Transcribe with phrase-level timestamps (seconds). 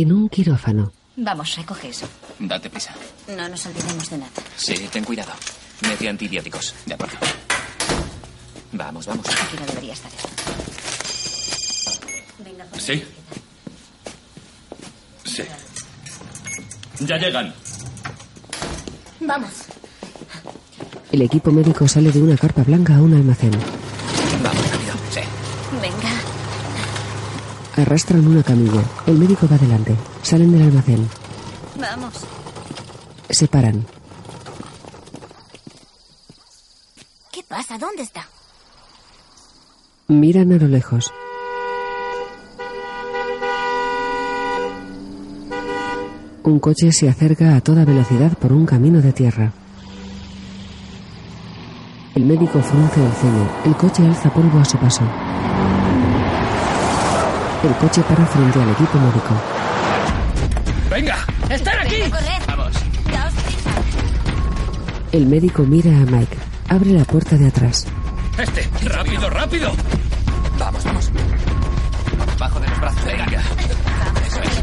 [0.00, 0.92] En un quirófano.
[1.16, 2.06] Vamos, recoge eso.
[2.38, 2.94] Date prisa.
[3.36, 4.30] No nos olvidemos de nada.
[4.56, 5.32] Sí, ten cuidado.
[5.82, 6.72] Mete antibióticos.
[6.86, 7.16] De acuerdo.
[8.70, 9.26] Vamos, vamos.
[9.26, 10.28] Aquí no debería estar esto.
[12.78, 13.02] ¿Sí?
[15.24, 15.42] Sí.
[17.00, 17.52] Ya llegan.
[19.18, 19.50] Vamos.
[21.10, 23.50] El equipo médico sale de una carpa blanca a un almacén.
[24.44, 24.94] Vamos, rápido.
[25.10, 25.20] Sí.
[25.82, 26.38] Venga.
[27.78, 28.82] Arrastran una camilla.
[29.06, 29.94] El médico va delante.
[30.22, 31.08] Salen del almacén.
[31.78, 32.12] Vamos.
[33.30, 33.86] Se paran.
[37.30, 37.78] ¿Qué pasa?
[37.78, 38.26] ¿Dónde está?
[40.08, 41.12] Miran a lo lejos.
[46.42, 49.52] Un coche se acerca a toda velocidad por un camino de tierra.
[52.16, 53.48] El médico frunce el ceño.
[53.66, 55.27] El coche alza polvo a su paso.
[57.64, 59.34] El coche para frente al equipo médico.
[60.90, 61.16] ¡Venga!
[61.50, 61.96] ¡Están aquí!
[62.46, 62.72] Vamos.
[65.10, 66.36] El médico mira a Mike.
[66.68, 67.86] Abre la puerta de atrás.
[68.38, 68.68] ¡Este!
[68.88, 69.72] ¡Rápido, rápido!
[70.58, 71.10] Vamos, vamos.
[72.38, 73.04] Bajo de los brazos.
[73.04, 73.42] Venga.
[74.26, 74.62] Eso es.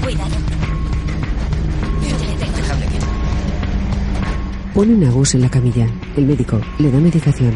[0.00, 0.30] Cuidado.
[4.74, 5.86] Ponen a Gus en la camilla.
[6.16, 7.54] El médico le da medicación.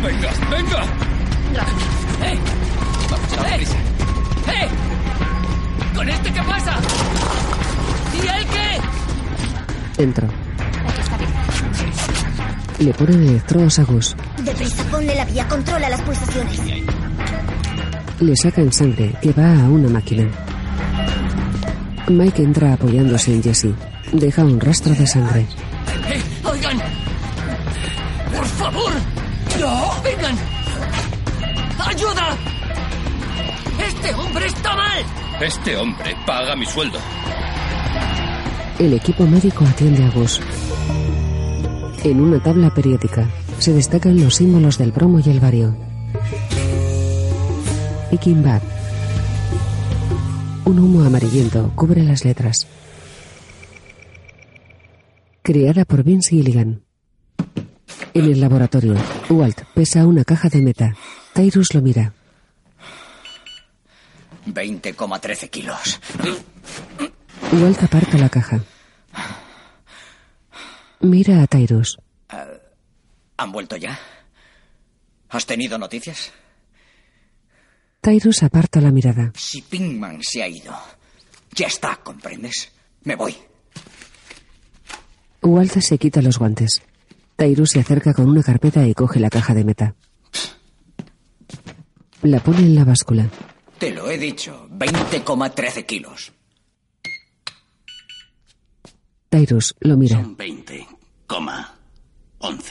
[0.00, 0.30] ¡Venga,
[10.12, 11.30] Aquí está bien.
[12.78, 14.14] Le ponen electrodos a Gus.
[14.42, 15.48] Deprisa, ponle la vía.
[15.48, 16.60] Controla las pulsaciones.
[18.20, 20.28] Le sacan sangre que va a una máquina.
[22.08, 23.74] Mike entra apoyándose en Jesse.
[24.12, 25.46] Deja un rastro de sangre.
[26.08, 26.22] ¡Eh!
[26.44, 26.78] ¡Oigan!
[28.34, 28.92] ¡Por favor!
[29.58, 30.02] ¡No!
[30.02, 30.36] ¡Vengan!
[31.78, 32.36] ¡Ayuda!
[33.86, 35.04] ¡Este hombre está mal!
[35.40, 36.98] Este hombre paga mi sueldo.
[38.78, 40.40] El equipo médico atiende a Gus.
[42.02, 45.76] En una tabla periódica se destacan los símbolos del bromo y el bario.
[48.10, 48.62] Peking Bad.
[50.64, 52.66] Un humo amarillento cubre las letras.
[55.42, 56.82] Creada por Vince Gilligan.
[58.12, 58.96] En el laboratorio,
[59.30, 60.96] Walt pesa una caja de meta.
[61.32, 62.12] Tyrus lo mira.
[64.46, 66.00] 20,13 kilos.
[67.62, 68.60] Walt aparta la caja.
[71.00, 71.98] Mira a Tyrus.
[73.36, 73.98] ¿Han vuelto ya?
[75.28, 76.32] ¿Has tenido noticias?
[78.00, 79.32] Tyrus aparta la mirada.
[79.36, 80.74] Si Pinkman se ha ido,
[81.52, 82.72] ya está, ¿comprendes?
[83.04, 83.36] Me voy.
[85.42, 86.82] Walt se quita los guantes.
[87.36, 89.94] Tyrus se acerca con una carpeta y coge la caja de meta.
[92.22, 93.28] La pone en la báscula.
[93.78, 96.32] Te lo he dicho, 20,13 kilos.
[99.34, 100.22] Tyrus lo mira.
[100.22, 102.62] Son 20,11.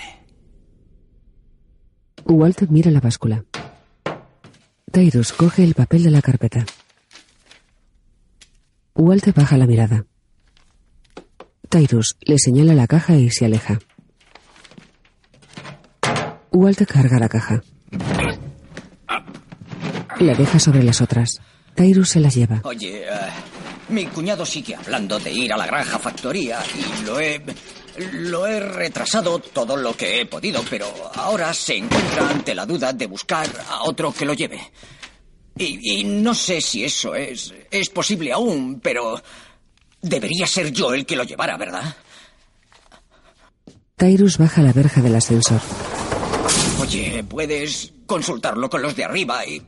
[2.24, 3.44] Walt mira la báscula.
[4.90, 6.66] Tyrus coge el papel de la carpeta.
[8.96, 10.06] Walt baja la mirada.
[11.68, 13.80] Tyrus le señala la caja y se aleja.
[16.50, 17.62] Walt carga la caja.
[20.18, 21.42] La deja sobre las otras.
[21.76, 22.62] Tyrus se las lleva.
[22.64, 23.10] Oye, eh,
[23.94, 27.42] mi cuñado sigue hablando de ir a la granja factoría y lo he.
[28.14, 32.92] Lo he retrasado todo lo que he podido, pero ahora se encuentra ante la duda
[32.92, 34.60] de buscar a otro que lo lleve.
[35.56, 37.54] Y, y no sé si eso es.
[37.70, 39.22] es posible aún, pero.
[40.02, 41.96] Debería ser yo el que lo llevara, ¿verdad?
[43.96, 45.62] Tyrus baja la verja del ascensor.
[46.82, 49.62] Oye, puedes consultarlo con los de arriba y.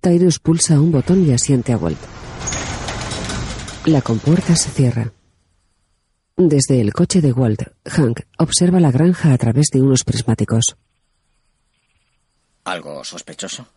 [0.00, 2.13] Tyrus pulsa un botón y asiente a Walt.
[3.86, 5.12] La compuerta se cierra.
[6.36, 10.76] Desde el coche de Walt, Hank observa la granja a través de unos prismáticos.
[12.64, 13.68] ¿Algo sospechoso?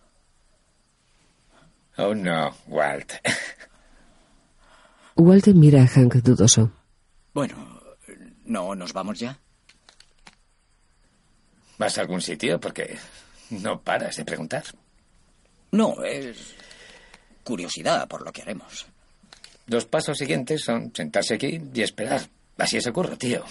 [1.97, 3.11] Oh, no, Walt.
[5.17, 6.71] Walt mira a Hank dudoso.
[7.33, 7.81] Bueno,
[8.45, 9.37] ¿no nos vamos ya?
[11.77, 12.61] ¿Vas a algún sitio?
[12.61, 12.97] Porque
[13.49, 14.63] no paras de preguntar.
[15.71, 16.55] No, es
[17.43, 18.87] curiosidad por lo que haremos.
[19.67, 22.21] Los pasos siguientes son sentarse aquí y esperar.
[22.57, 23.43] Así es el curro, tío.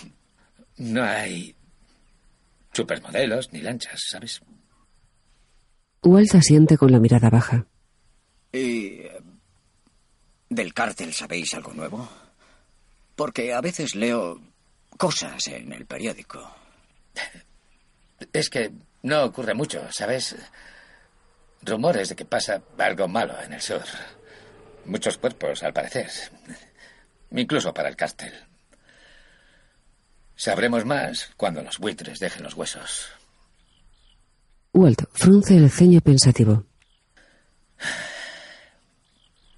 [0.79, 1.55] No hay
[2.73, 4.41] supermodelos ni lanchas, ¿sabes?
[6.03, 7.67] Walt asiente con la mirada baja.
[8.53, 9.21] ¿Y eh,
[10.49, 12.09] del cártel sabéis algo nuevo?
[13.15, 14.41] Porque a veces leo
[14.97, 16.55] cosas en el periódico.
[18.33, 18.73] Es que
[19.03, 20.35] no ocurre mucho, ¿sabes?
[21.67, 23.83] rumores de que pasa algo malo en el sur.
[24.87, 26.09] Muchos cuerpos, al parecer.
[27.33, 28.33] Incluso para el cártel.
[30.37, 33.09] Sabremos más cuando los buitres dejen los huesos.
[34.73, 36.65] Walt frunce el ceño pensativo.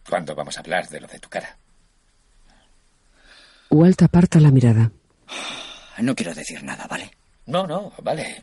[0.09, 1.59] ¿Cuándo vamos a hablar de lo de tu cara?
[3.71, 4.91] Walt aparta la mirada.
[5.99, 7.11] No quiero decir nada, ¿vale?
[7.47, 8.43] No, no, vale.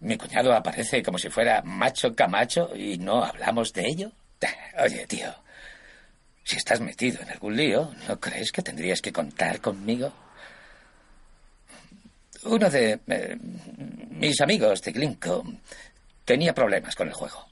[0.00, 4.12] Mi cuñado aparece como si fuera macho camacho y no hablamos de ello.
[4.82, 5.34] Oye, tío,
[6.44, 10.12] si estás metido en algún lío, ¿no crees que tendrías que contar conmigo?
[12.44, 13.36] Uno de eh,
[14.10, 15.44] mis amigos de Glinko
[16.24, 17.46] tenía problemas con el juego.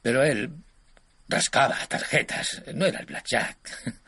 [0.00, 0.50] Pero él
[1.28, 3.56] rascaba tarjetas, no era el blackjack.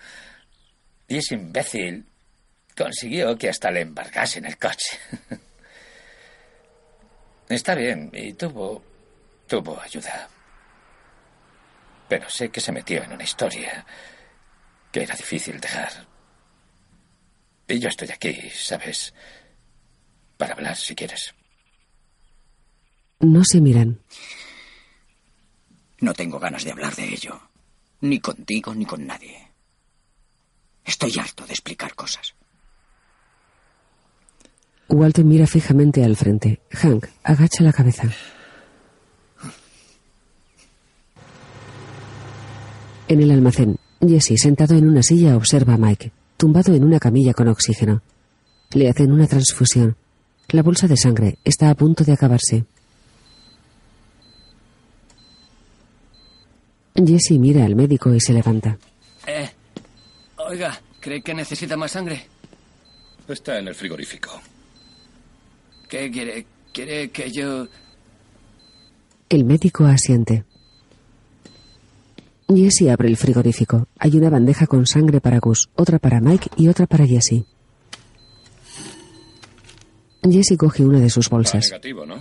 [1.07, 2.07] Y ese imbécil
[2.75, 4.99] consiguió que hasta le embargasen el coche.
[7.49, 8.83] Está bien, y tuvo.
[9.47, 10.31] tuvo ayuda.
[12.15, 13.85] Pero sé que se metió en una historia
[14.93, 16.07] que era difícil dejar.
[17.67, 19.13] Y yo estoy aquí, ¿sabes?
[20.37, 21.35] Para hablar, si quieres.
[23.19, 23.99] No se miran.
[25.99, 27.51] No tengo ganas de hablar de ello.
[28.03, 29.51] Ni contigo ni con nadie.
[30.85, 32.37] Estoy harto de explicar cosas.
[34.89, 36.61] Walt mira fijamente al frente.
[36.71, 38.09] Hank agacha la cabeza.
[43.07, 47.35] En el almacén, Jesse, sentado en una silla, observa a Mike, tumbado en una camilla
[47.35, 48.03] con oxígeno.
[48.73, 49.97] Le hacen una transfusión.
[50.49, 52.65] La bolsa de sangre está a punto de acabarse.
[56.95, 58.79] Jesse mira al médico y se levanta.
[59.27, 59.51] Eh,
[60.37, 62.27] oiga, ¿cree que necesita más sangre?
[63.29, 64.41] Está en el frigorífico.
[65.89, 66.47] ¿Qué quiere?
[66.73, 67.69] ¿Quiere que yo...?
[69.29, 70.45] El médico asiente.
[72.49, 73.89] Jesse abre el frigorífico.
[73.99, 77.45] Hay una bandeja con sangre para Gus, otra para Mike y otra para Jesse.
[80.23, 81.67] Jesse coge una de sus bolsas.
[81.67, 82.17] negativo, ¿no?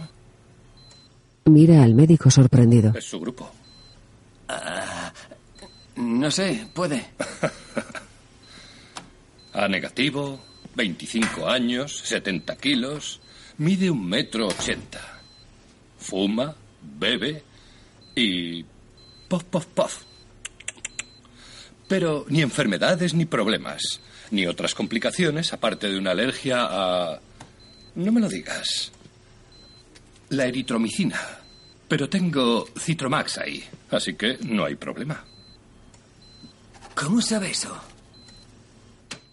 [1.46, 2.94] Mira al médico sorprendido.
[2.96, 3.50] Es su grupo.
[5.96, 7.06] No sé, puede.
[9.54, 10.40] A negativo,
[10.75, 13.22] 25 años, 70 kilos,
[13.58, 15.22] mide un metro ochenta.
[16.00, 17.44] Fuma, bebe
[18.16, 18.64] y...
[19.28, 20.04] Puff, puff, puff.
[21.94, 24.00] Pero ni enfermedades ni problemas,
[24.31, 27.19] ni otras complicaciones aparte de una alergia a...
[27.94, 28.92] No me lo digas.
[30.30, 31.19] La eritromicina.
[31.88, 35.24] Pero tengo Citromax ahí, así que no hay problema.
[36.95, 37.78] ¿Cómo sabe eso?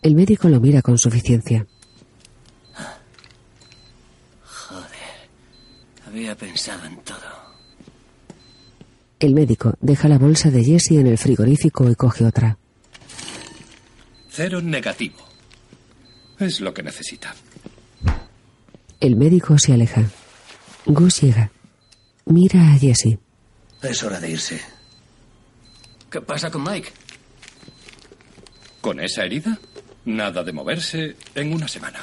[0.03, 1.67] El médico lo mira con suficiencia.
[6.07, 7.40] Había pensado en todo.
[9.21, 12.57] El médico deja la bolsa de Jesse en el frigorífico y coge otra.
[14.31, 15.19] Cero negativo.
[16.39, 17.35] Es lo que necesita.
[18.99, 20.05] El médico se aleja.
[20.87, 21.53] Gus llega.
[22.25, 23.19] Mira a Jesse.
[23.83, 24.59] Es hora de irse.
[26.11, 26.91] ¿Qué pasa con Mike?
[28.81, 29.61] Con esa herida,
[30.07, 32.01] nada de moverse en una semana.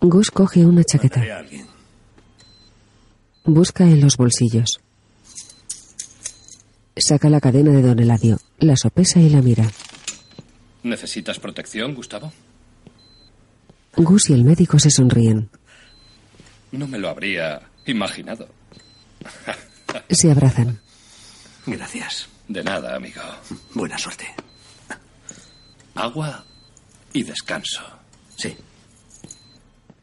[0.00, 1.20] Gus coge una chaqueta.
[1.20, 1.66] Mandaré a alguien.
[3.44, 4.80] Busca en los bolsillos.
[7.00, 9.70] Saca la cadena de Don Eladio, la sopesa y la mira.
[10.82, 12.32] ¿Necesitas protección, Gustavo?
[13.96, 15.48] Gus y el médico se sonríen.
[16.72, 18.48] No me lo habría imaginado.
[20.10, 20.78] Se abrazan.
[21.66, 22.28] Gracias.
[22.48, 23.20] De nada, amigo.
[23.74, 24.26] Buena suerte.
[25.94, 26.44] Agua
[27.12, 27.82] y descanso.
[28.36, 28.56] Sí.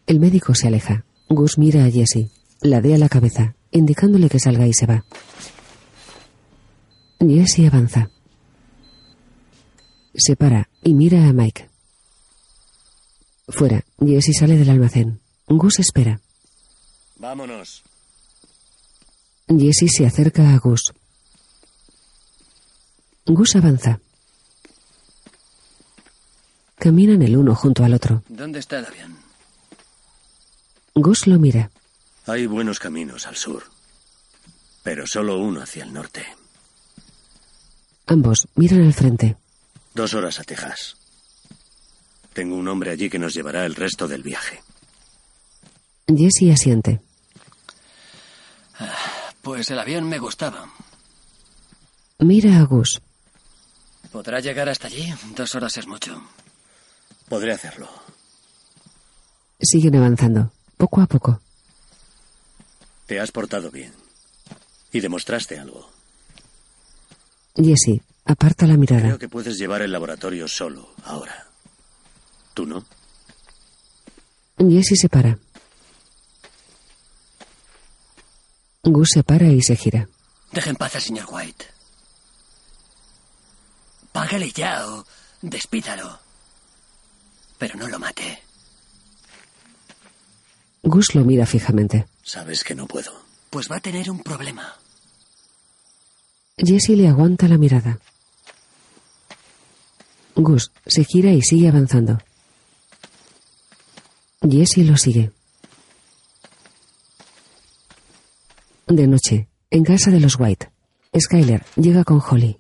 [0.06, 1.06] El médico se aleja.
[1.30, 2.30] Gus mira a Jesse.
[2.62, 5.06] Ladea la cabeza, indicándole que salga y se va.
[7.20, 8.10] Jesse avanza.
[10.14, 11.70] Se para y mira a Mike.
[13.50, 15.20] Fuera, Jesse sale del almacén.
[15.48, 16.20] Gus espera.
[17.18, 17.84] Vámonos.
[19.48, 20.94] Jesse se acerca a Gus.
[23.26, 24.00] Gus avanza.
[26.78, 28.24] Caminan el uno junto al otro.
[28.28, 29.18] ¿Dónde está el avión?
[30.94, 31.72] Gus lo mira.
[32.28, 33.64] Hay buenos caminos al sur,
[34.84, 36.26] pero solo uno hacia el norte.
[38.08, 39.36] Ambos miran al frente.
[39.94, 40.96] Dos horas a Texas.
[42.34, 44.62] Tengo un hombre allí que nos llevará el resto del viaje.
[46.08, 47.02] Jesse asiente.
[49.42, 50.70] Pues el avión me gustaba.
[52.20, 53.02] Mira a Gus.
[54.12, 55.14] ¿Podrá llegar hasta allí?
[55.36, 56.22] Dos horas es mucho.
[57.28, 57.90] Podré hacerlo.
[59.60, 61.42] Siguen avanzando, poco a poco.
[63.06, 63.94] Te has portado bien.
[64.92, 65.97] Y demostraste algo.
[67.58, 69.02] Jesse aparta la mirada.
[69.02, 71.48] Creo que puedes llevar el laboratorio solo, ahora.
[72.54, 72.86] ¿Tú no?
[74.58, 75.38] Jesse se para.
[78.84, 80.08] Gus se para y se gira.
[80.52, 81.66] Deje en paz al señor White.
[84.12, 85.06] Págale ya o
[85.42, 86.20] despídalo.
[87.58, 88.44] Pero no lo mate.
[90.84, 92.08] Gus lo mira fijamente.
[92.24, 93.12] Sabes que no puedo.
[93.50, 94.76] Pues va a tener un problema.
[96.58, 98.00] Jesse le aguanta la mirada.
[100.36, 102.18] Gus se gira y sigue avanzando.
[104.42, 105.32] Jesse lo sigue.
[108.88, 110.72] De noche, en casa de los White,
[111.20, 112.58] Skyler llega con Holly.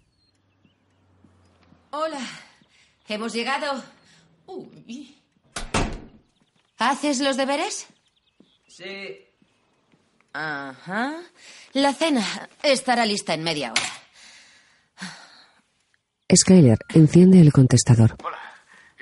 [1.92, 2.22] Hola,
[3.08, 3.84] hemos llegado.
[4.46, 5.16] Uy.
[6.77, 7.88] ¿Haces los deberes?
[8.68, 9.26] Sí.
[10.38, 11.24] Ajá.
[11.74, 12.22] La cena
[12.62, 13.89] estará lista en media hora.
[16.32, 18.15] Skyler enciende el contestador.
[18.24, 18.38] Hola.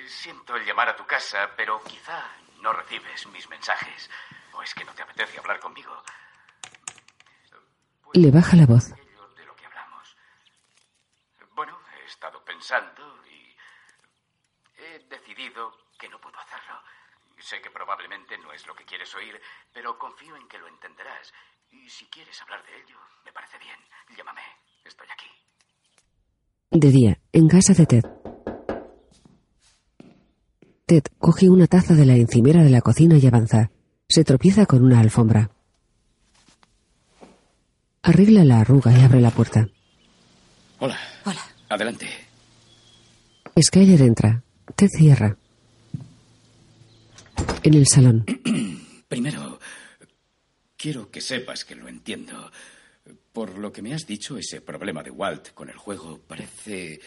[0.07, 2.23] Siento el llamar a tu casa, pero quizá
[2.61, 4.09] no recibes mis mensajes.
[4.53, 5.91] ¿O es que no te apetece hablar conmigo?
[8.13, 8.87] Le baja la voz.
[8.91, 10.15] De lo que hablamos.
[11.53, 13.57] Bueno, he estado pensando y
[14.81, 16.81] he decidido que no puedo hacerlo.
[17.45, 19.39] Sé que probablemente no es lo que quieres oír,
[19.71, 21.31] pero confío en que lo entenderás.
[21.71, 23.77] Y si quieres hablar de ello, me parece bien.
[24.17, 24.41] Llámame.
[24.83, 25.27] Estoy aquí.
[26.71, 28.03] De día, en casa de Ted.
[30.87, 33.69] Ted coge una taza de la encimera de la cocina y avanza.
[34.09, 35.51] Se tropieza con una alfombra.
[38.01, 39.67] Arregla la arruga y abre la puerta.
[40.79, 40.97] Hola.
[41.25, 41.41] Hola.
[41.69, 42.09] Adelante.
[43.61, 44.41] Skyler entra.
[44.75, 45.37] Ted cierra.
[47.63, 48.25] En el salón.
[49.07, 49.59] Primero,
[50.77, 52.51] quiero que sepas que lo entiendo.
[53.31, 56.99] Por lo que me has dicho, ese problema de Walt con el juego parece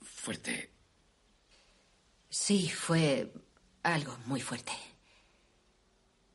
[0.00, 0.70] fuerte.
[2.28, 3.32] Sí, fue
[3.82, 4.72] algo muy fuerte.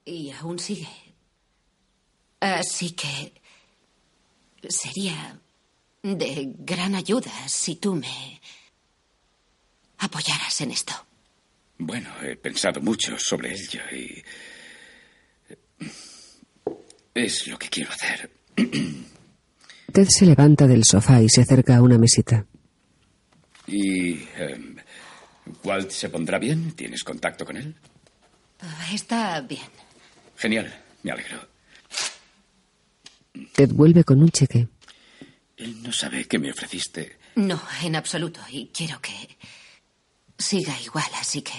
[0.05, 0.89] Y aún sigue.
[2.39, 3.33] Así que
[4.67, 5.39] sería
[6.01, 8.41] de gran ayuda si tú me
[9.99, 10.93] apoyaras en esto.
[11.83, 14.23] Bueno, he pensado mucho sobre ello y
[17.15, 18.29] es lo que quiero hacer.
[19.91, 22.45] Ted se levanta del sofá y se acerca a una mesita.
[23.65, 24.75] ¿Y eh,
[25.63, 26.73] Walt se pondrá bien?
[26.73, 27.75] ¿Tienes contacto con él?
[28.93, 29.65] Está bien.
[30.37, 30.71] Genial,
[31.01, 31.49] me alegro.
[33.53, 34.67] Ted vuelve con un cheque.
[35.57, 37.17] Él no sabe qué me ofreciste.
[37.37, 38.39] No, en absoluto.
[38.51, 39.11] Y quiero que
[40.41, 41.53] siga igual, así que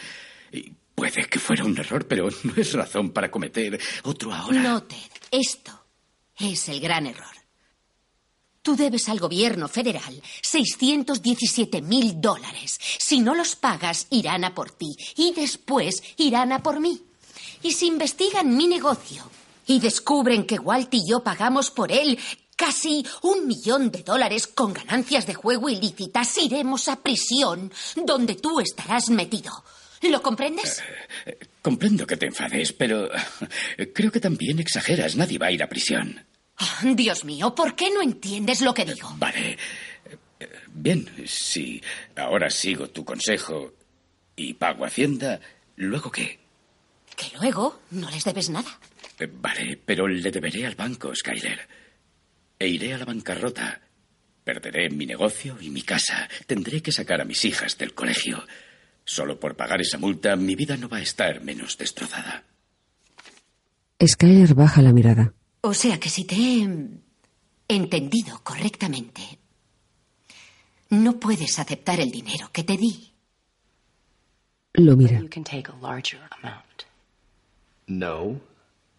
[0.53, 4.61] Y puede que fuera un error, pero no es razón para cometer otro ahora.
[4.61, 4.99] No, Ted.
[5.31, 5.87] Esto
[6.37, 7.38] es el gran error.
[8.63, 12.79] Tú debes al gobierno federal 617 mil dólares.
[12.99, 17.01] Si no los pagas, irán a por ti y después irán a por mí.
[17.63, 19.29] Y si investigan mi negocio
[19.67, 22.19] y descubren que Walt y yo pagamos por él
[22.57, 28.59] casi un millón de dólares con ganancias de juego ilícitas, iremos a prisión, donde tú
[28.61, 29.53] estarás metido.
[30.03, 30.83] ¿Lo comprendes?
[31.25, 33.09] Eh, comprendo que te enfades, pero
[33.77, 35.17] eh, creo que también exageras.
[35.17, 36.25] Nadie va a ir a prisión.
[36.61, 39.15] Oh, Dios mío, ¿por qué no entiendes lo que digo?
[39.19, 39.57] Vale.
[40.41, 41.83] Eh, Bien, si
[42.17, 43.75] ahora sigo tu consejo
[44.37, 45.41] y pago Hacienda,
[45.77, 46.39] ¿luego qué?
[47.17, 48.79] Que luego no les debes nada.
[49.19, 51.69] Eh, Vale, pero le deberé al banco, Skyler.
[52.59, 53.81] E iré a la bancarrota.
[54.45, 56.29] Perderé mi negocio y mi casa.
[56.47, 58.45] Tendré que sacar a mis hijas del colegio.
[59.05, 62.45] Solo por pagar esa multa, mi vida no va a estar menos destrozada.
[64.05, 65.35] Skyler baja la mirada.
[65.61, 66.69] O sea que si te he
[67.69, 69.39] entendido correctamente,
[70.91, 73.13] no puedes aceptar el dinero que te di.
[74.75, 75.19] Lo mira.
[75.19, 76.87] You can take a larger amount.
[77.89, 78.41] No,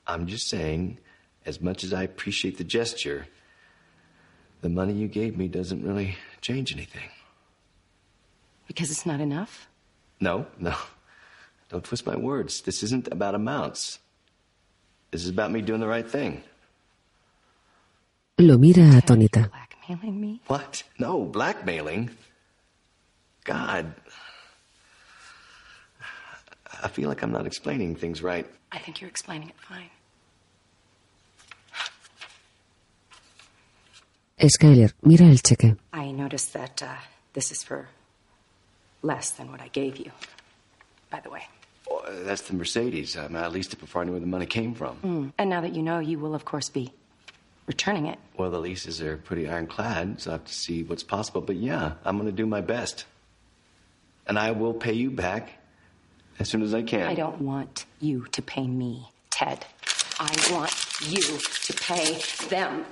[0.08, 0.98] I'm just saying,
[1.46, 3.28] as much as I appreciate the gesture,
[4.62, 7.10] the money you gave me doesn't really change anything.
[8.68, 9.70] Because it's not enough?
[10.20, 10.76] No, no.
[11.70, 12.62] Don't twist my words.
[12.62, 14.00] This isn't about amounts.
[15.12, 16.44] This is about me doing the right thing.
[18.38, 19.50] Lo mira atónita.
[19.50, 20.42] Blackmailing me?
[20.48, 20.84] What?
[20.98, 22.10] No, blackmailing.
[23.44, 23.94] God.
[26.84, 28.46] I feel like I'm not explaining things right.
[28.72, 29.90] I think you're explaining it fine.
[34.40, 35.76] Skyler mira el cheque.
[35.92, 36.96] I noticed that uh,
[37.34, 37.90] this is for
[39.02, 40.12] less than what I gave you,
[41.10, 41.44] by the way.
[41.90, 43.18] Oh, that's the Mercedes.
[43.18, 44.98] Um, at least before I knew where the money came from.
[45.04, 45.34] Mm.
[45.38, 46.92] And now that you know, you will, of course, be
[47.68, 48.20] returning it.
[48.38, 51.42] Well, the leases are pretty ironclad, so I have to see what's possible.
[51.42, 53.06] But yeah, I'm going to do my best.
[54.28, 55.54] And I will pay you back
[56.40, 57.08] as soon as I can.
[57.08, 59.66] I don't want you to pay me, Ted.
[60.20, 62.20] I want you to pay
[62.50, 62.86] them.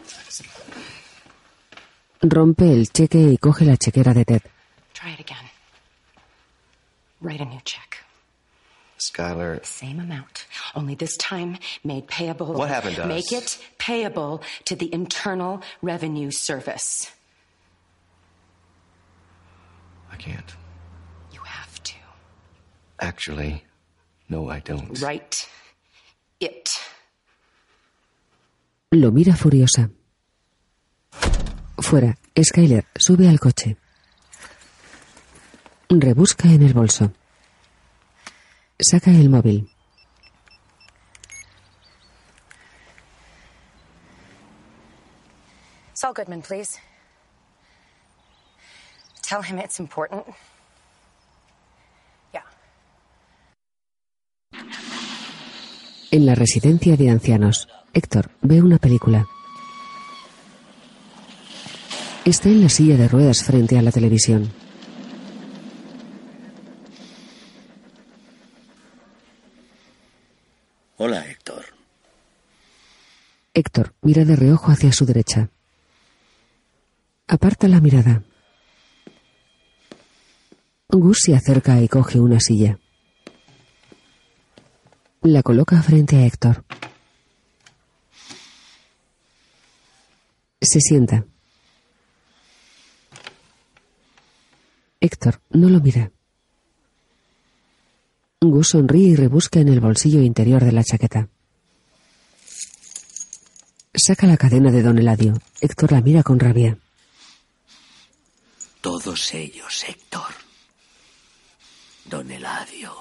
[2.21, 4.41] Rompe el cheque y coge la chequera de Ted.
[4.93, 5.45] Try it again.
[7.21, 7.97] Write a new check.
[8.99, 9.63] Skylar.
[9.65, 12.53] Same amount, only this time made payable.
[12.53, 13.07] What happened to us?
[13.07, 17.11] Make it payable to the Internal Revenue Service.
[20.11, 20.55] I can't.
[21.31, 21.93] You have to.
[22.99, 23.63] Actually,
[24.29, 24.99] no, I don't.
[25.01, 25.47] Write
[26.39, 26.69] it.
[28.91, 29.91] Lo mira furiosa.
[31.79, 33.77] Fuera, Skyler sube al coche.
[35.89, 37.11] Rebusca en el bolso.
[38.79, 39.67] Saca el móvil.
[45.93, 46.79] Saul Goodman, please.
[49.23, 50.23] Tell him it's important.
[52.31, 52.43] Yeah.
[56.11, 59.25] En la residencia de ancianos, Héctor ve una película.
[62.25, 64.53] Está en la silla de ruedas frente a la televisión.
[70.99, 71.63] Hola, Héctor.
[73.57, 75.49] Héctor mira de reojo hacia su derecha.
[77.27, 78.21] Aparta la mirada.
[80.89, 82.77] Gus se acerca y coge una silla.
[85.23, 86.65] La coloca frente a Héctor.
[90.61, 91.25] Se sienta.
[94.99, 96.11] Héctor no lo mira.
[98.39, 101.29] Gus sonríe y rebusca en el bolsillo interior de la chaqueta.
[103.99, 105.33] Saca la cadena de don Eladio.
[105.59, 106.77] Héctor la mira con rabia.
[108.79, 110.35] Todos ellos, Héctor.
[112.05, 112.93] Don Eladio.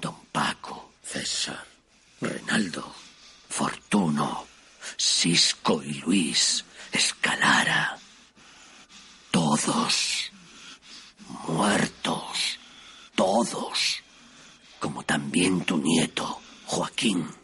[0.00, 0.90] Don Paco.
[1.04, 1.64] César.
[2.20, 2.92] Renaldo.
[3.48, 4.46] Fortuno.
[4.98, 6.64] Cisco y Luis.
[6.90, 7.96] Escalara.
[9.30, 10.32] Todos.
[11.46, 12.58] Muertos.
[13.14, 14.02] Todos.
[14.80, 17.41] Como también tu nieto, Joaquín.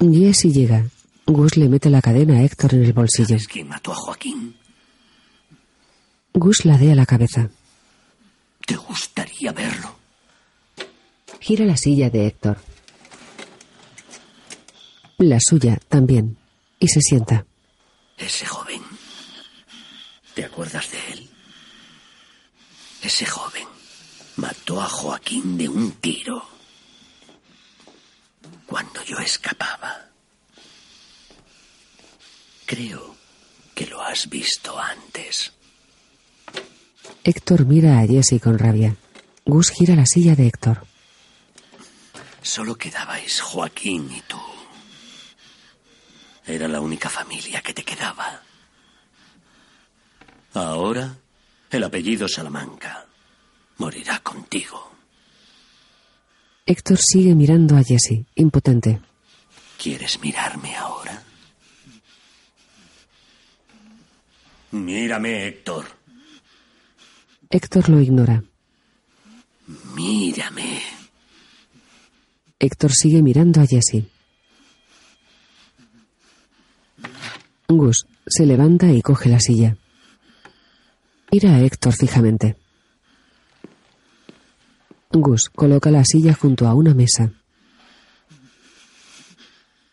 [0.00, 0.84] Jesse llega.
[1.26, 3.28] Gus le mete la cadena a Héctor en el bolsillo.
[3.28, 4.56] ¿Sabes quién mató a Joaquín?
[6.34, 7.48] Gus ladea la cabeza.
[8.66, 9.96] ¿Te gustaría verlo?
[11.40, 12.58] Gira la silla de Héctor.
[15.18, 16.36] La suya también.
[16.78, 17.46] Y se sienta.
[18.18, 18.82] Ese joven.
[20.34, 21.30] ¿Te acuerdas de él?
[23.02, 23.66] Ese joven
[24.36, 26.53] mató a Joaquín de un tiro
[28.66, 30.06] cuando yo escapaba.
[32.66, 33.16] Creo
[33.74, 35.52] que lo has visto antes.
[37.22, 38.96] Héctor mira a Jesse con rabia.
[39.44, 40.86] Gus gira la silla de Héctor.
[42.42, 44.40] Solo quedabais Joaquín y tú.
[46.46, 48.42] Era la única familia que te quedaba.
[50.52, 51.16] Ahora,
[51.70, 53.06] el apellido Salamanca
[53.78, 54.93] morirá contigo.
[56.66, 58.98] Héctor sigue mirando a Jesse, impotente.
[59.76, 61.22] ¿Quieres mirarme ahora?
[64.70, 65.84] Mírame, Héctor.
[67.50, 68.42] Héctor lo ignora.
[69.94, 70.80] Mírame.
[72.58, 74.06] Héctor sigue mirando a Jesse.
[77.68, 79.76] Gus se levanta y coge la silla.
[81.30, 82.56] Mira a Héctor fijamente.
[85.14, 87.32] Gus coloca la silla junto a una mesa.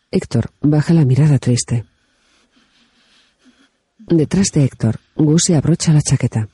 [0.10, 1.86] Héctor baja la mirada triste.
[4.00, 6.50] Detrás de Héctor, Gus se abrocha la chaqueta.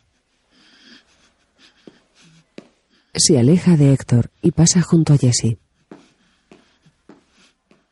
[3.14, 5.58] Se aleja de Héctor y pasa junto a Jesse.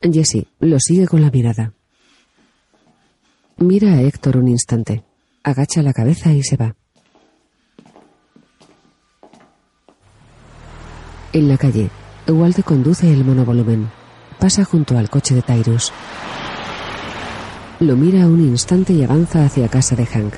[0.02, 1.72] Jesse lo sigue con la mirada.
[3.56, 5.04] Mira a Héctor un instante,
[5.42, 6.76] agacha la cabeza y se va.
[11.32, 11.90] En la calle,
[12.28, 13.90] Walt conduce el monovolumen.
[14.38, 15.92] Pasa junto al coche de Tyrus.
[17.80, 20.34] Lo mira un instante y avanza hacia casa de Hank.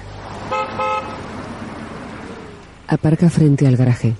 [2.88, 4.14] Aparca frente al garaje.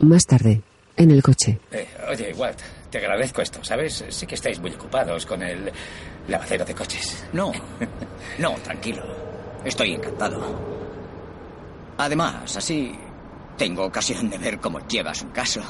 [0.00, 0.62] Más tarde,
[0.96, 1.58] en el coche.
[1.70, 2.58] Eh, oye, Walt,
[2.90, 4.04] te agradezco esto, ¿sabes?
[4.08, 5.70] Sí que estáis muy ocupados con el
[6.28, 7.24] lavadero de coches.
[7.32, 7.52] No,
[8.38, 9.02] no, tranquilo.
[9.64, 10.74] Estoy encantado.
[11.96, 12.94] Además, así
[13.56, 15.60] tengo ocasión de ver cómo llevas un caso.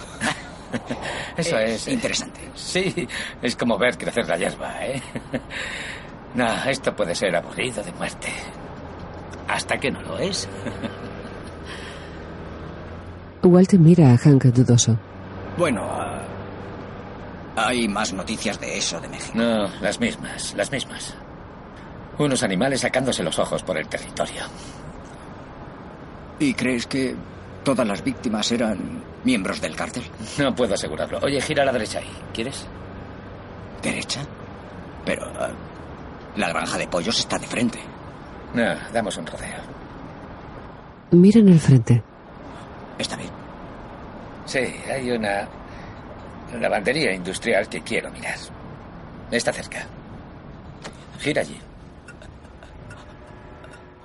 [1.37, 2.41] Eso es, es interesante.
[2.55, 3.09] Sí,
[3.41, 5.03] es como ver crecer la hierba, ¿eh?
[6.35, 8.29] No, esto puede ser aburrido de muerte.
[9.47, 10.49] Hasta que no lo es.
[13.43, 14.99] Walt mira a Hank dudoso.
[15.57, 16.23] Bueno, ah,
[17.55, 19.39] hay más noticias de eso de México.
[19.39, 21.15] No, las mismas, las mismas.
[22.19, 24.43] Unos animales sacándose los ojos por el territorio.
[26.39, 27.15] ¿Y crees que
[27.65, 30.05] todas las víctimas eran miembros del cártel?
[30.39, 31.19] No puedo asegurarlo.
[31.23, 32.11] Oye, gira a la derecha ahí.
[32.33, 32.67] ¿Quieres?
[33.83, 34.21] ¿Derecha?
[35.05, 35.51] Pero ah,
[36.37, 37.79] la granja de pollos está de frente.
[38.55, 39.63] No, damos un rodeo.
[41.11, 42.03] Miran al frente.
[42.99, 43.31] Está bien.
[44.47, 44.59] Sí,
[44.91, 45.49] hay una
[46.61, 48.39] lavandería industrial que quiero mirar.
[49.31, 49.87] Está cerca.
[51.19, 51.59] Gira allí.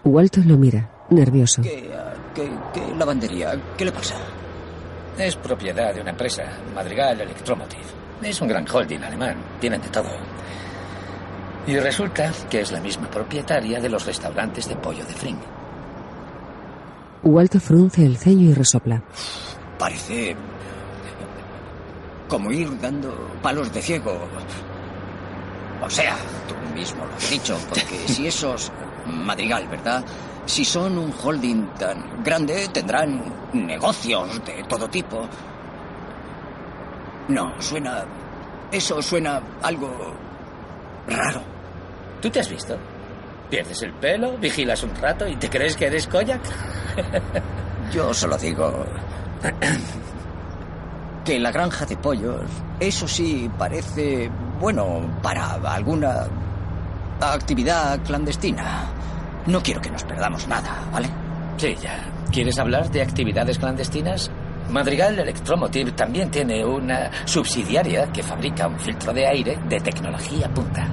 [0.04, 1.62] Walt lo mira, nervioso.
[1.62, 3.54] ¿Qué, ah, qué- qué lavandería?
[3.78, 4.16] ¿Qué le pasa?
[5.18, 7.84] Es propiedad de una empresa, Madrigal Electromotive.
[8.22, 9.36] Es un gran holding alemán.
[9.60, 10.10] Tienen de todo.
[11.68, 15.38] Y resulta que es la misma propietaria de los restaurantes de pollo de Fring.
[17.24, 19.02] Walt frunce el ceño y resopla.
[19.78, 20.36] Parece
[22.28, 24.18] como ir dando palos de ciego.
[25.82, 26.16] O sea,
[26.48, 28.72] tú mismo lo has dicho, porque si esos
[29.06, 30.04] Madrigal, ¿verdad?
[30.50, 33.22] Si son un holding tan grande, tendrán
[33.54, 35.30] negocios de todo tipo.
[37.28, 38.04] No, suena...
[38.72, 39.92] Eso suena algo
[41.08, 41.42] raro.
[42.20, 42.76] ¿Tú te has visto?
[43.48, 46.42] Pierdes el pelo, vigilas un rato y te crees que eres Koyak.
[47.94, 48.88] Yo solo digo
[51.26, 56.26] que la granja de pollos, eso sí parece bueno para alguna
[57.22, 58.99] actividad clandestina.
[59.46, 61.10] No quiero que nos perdamos nada, ¿vale?
[61.58, 61.98] Sí, ya.
[62.32, 64.32] ¿Quieres hablar de actividades clandestinas?
[64.70, 70.88] Madrigal Electromotive también tiene una subsidiaria que fabrica un filtro de aire de tecnología punta.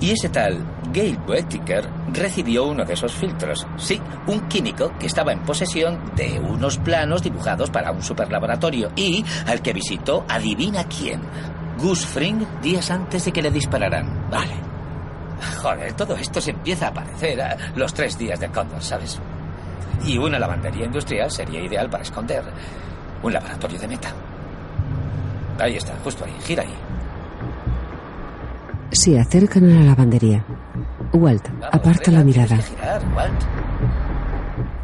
[0.00, 3.66] Y ese tal Gail Boetiker recibió uno de esos filtros.
[3.76, 9.24] Sí, un químico que estaba en posesión de unos planos dibujados para un superlaboratorio y
[9.46, 11.20] al que visitó, adivina quién,
[11.78, 14.28] Gus Fring días antes de que le dispararan.
[14.30, 14.69] Vale.
[15.62, 19.18] Joder, todo esto se empieza a parecer a los tres días del cóndor, ¿sabes?
[20.04, 22.42] Y una lavandería industrial sería ideal para esconder
[23.22, 24.08] un laboratorio de meta.
[25.58, 26.74] Ahí está, justo ahí, gira ahí.
[28.92, 30.44] Se acercan a la lavandería.
[31.12, 32.56] Walt aparta la mirada.
[32.56, 33.42] Girar, Walt.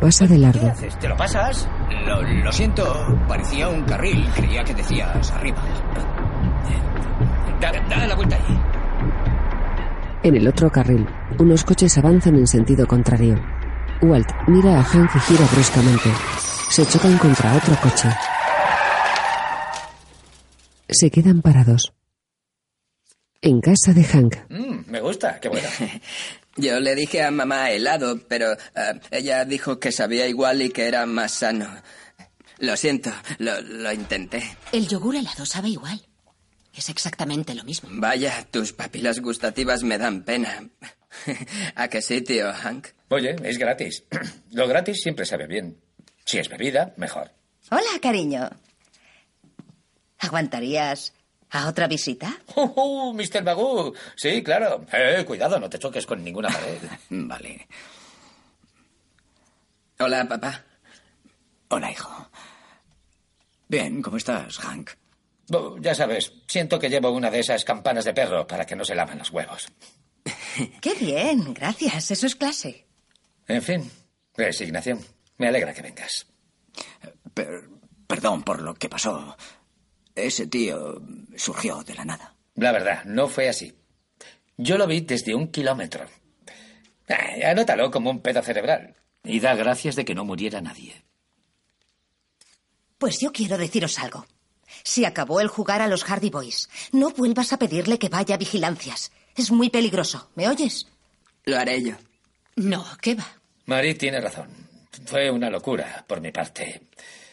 [0.00, 0.68] Pasa de ¿Qué largo.
[0.68, 0.98] haces?
[0.98, 1.68] ¿Te lo pasas?
[2.06, 2.84] Lo, lo siento,
[3.26, 4.28] parecía un carril.
[4.34, 5.58] Creía que decías arriba.
[7.60, 8.60] Da, da la vuelta ahí.
[10.26, 11.06] En el otro carril,
[11.38, 13.40] unos coches avanzan en sentido contrario.
[14.02, 16.10] Walt mira a Hank y gira bruscamente.
[16.68, 18.08] Se chocan contra otro coche.
[20.88, 21.92] Se quedan parados.
[23.40, 25.68] En casa de Hank, Mm, me gusta, qué bueno.
[26.56, 30.88] Yo le dije a mamá helado, pero eh, ella dijo que sabía igual y que
[30.88, 31.68] era más sano.
[32.58, 34.42] Lo siento, lo, lo intenté.
[34.72, 36.04] El yogur helado sabe igual.
[36.76, 37.88] Es exactamente lo mismo.
[37.92, 40.68] Vaya, tus papilas gustativas me dan pena.
[41.74, 42.88] ¿A qué sí, tío Hank?
[43.08, 44.04] Oye, es gratis.
[44.52, 45.80] Lo gratis siempre sabe bien.
[46.26, 47.30] Si es bebida, mejor.
[47.70, 48.50] Hola, cariño.
[50.18, 51.14] ¿Aguantarías
[51.50, 52.36] a otra visita?
[52.56, 53.42] ¡Oh, oh, Mr.
[53.42, 53.94] Magoo!
[54.14, 54.84] Sí, claro.
[54.92, 56.78] Eh, cuidado, no te choques con ninguna pared.
[57.10, 57.66] Vale.
[59.98, 60.62] Hola, papá.
[61.68, 62.30] Hola, hijo.
[63.66, 64.90] Bien, ¿cómo estás, Hank?
[65.52, 68.84] Oh, ya sabes, siento que llevo una de esas campanas de perro para que no
[68.84, 69.68] se lavan los huevos.
[70.80, 72.10] Qué bien, gracias.
[72.10, 72.86] Eso es clase.
[73.46, 73.90] En fin,
[74.34, 75.00] resignación.
[75.38, 76.26] Me alegra que vengas.
[77.34, 77.68] Per-
[78.06, 79.36] perdón por lo que pasó.
[80.14, 81.00] Ese tío
[81.36, 82.34] surgió de la nada.
[82.54, 83.72] La verdad, no fue así.
[84.56, 86.06] Yo lo vi desde un kilómetro.
[87.44, 88.96] Anótalo como un pedo cerebral.
[89.22, 91.04] Y da gracias de que no muriera nadie.
[92.98, 94.26] Pues yo quiero deciros algo.
[94.86, 98.38] Si acabó el jugar a los Hardy Boys, no vuelvas a pedirle que vaya a
[98.38, 99.10] vigilancias.
[99.34, 100.30] Es muy peligroso.
[100.36, 100.86] ¿Me oyes?
[101.44, 101.96] Lo haré yo.
[102.54, 103.26] No, ¿qué va?
[103.64, 104.48] Marie tiene razón.
[105.04, 106.82] Fue una locura por mi parte.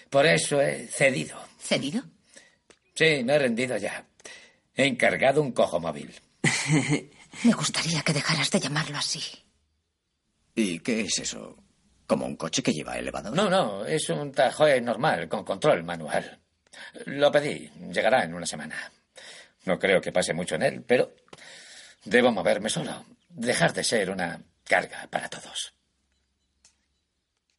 [0.09, 1.37] Por eso he cedido.
[1.59, 2.01] ¿Cedido?
[2.95, 4.03] Sí, me he rendido ya.
[4.75, 6.11] He encargado un cojo móvil.
[7.43, 9.21] Me gustaría que dejaras de llamarlo así.
[10.55, 11.55] ¿Y qué es eso?
[12.07, 13.35] ¿Como un coche que lleva elevador?
[13.35, 16.39] No, no, es un Tajoe normal, con control manual.
[17.05, 18.91] Lo pedí, llegará en una semana.
[19.65, 21.13] No creo que pase mucho en él, pero
[22.05, 23.05] debo moverme solo.
[23.29, 25.73] Dejar de ser una carga para todos.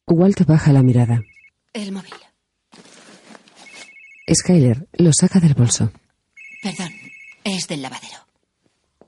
[0.07, 1.21] Walt baja la mirada.
[1.73, 2.13] El móvil.
[4.33, 5.91] Skyler lo saca del bolso.
[6.61, 6.93] Perdón,
[7.43, 8.17] es del lavadero.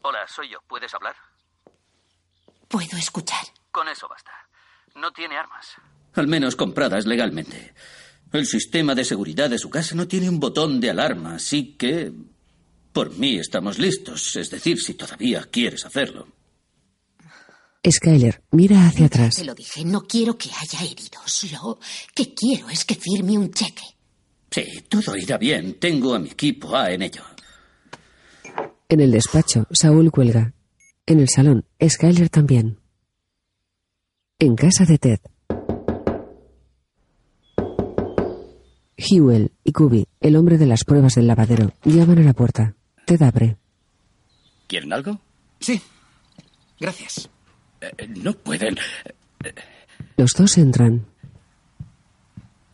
[0.01, 0.59] Hola, soy yo.
[0.67, 1.15] ¿Puedes hablar?
[2.67, 3.45] Puedo escuchar.
[3.71, 4.31] Con eso basta.
[4.95, 5.75] No tiene armas.
[6.15, 7.73] Al menos compradas legalmente.
[8.33, 12.11] El sistema de seguridad de su casa no tiene un botón de alarma, así que...
[12.91, 16.27] Por mí estamos listos, es decir, si todavía quieres hacerlo.
[17.87, 19.35] Skyler mira hacia atrás.
[19.35, 21.51] Te lo dije, no quiero que haya heridos.
[21.51, 21.79] Lo
[22.15, 23.83] que quiero es que firme un cheque.
[24.49, 25.75] Sí, todo irá bien.
[25.75, 27.23] Tengo a mi equipo A en ello.
[28.89, 30.53] En el despacho, Saúl cuelga.
[31.05, 32.79] En el salón, Skyler también.
[34.39, 35.19] En casa de Ted.
[38.97, 42.73] Hewell y Kubi, el hombre de las pruebas del lavadero, llaman a la puerta.
[43.05, 43.57] Ted abre.
[44.67, 45.21] ¿Quieren algo?
[45.59, 45.81] Sí.
[46.79, 47.29] Gracias.
[47.79, 48.77] Eh, no pueden.
[50.17, 51.05] Los dos entran.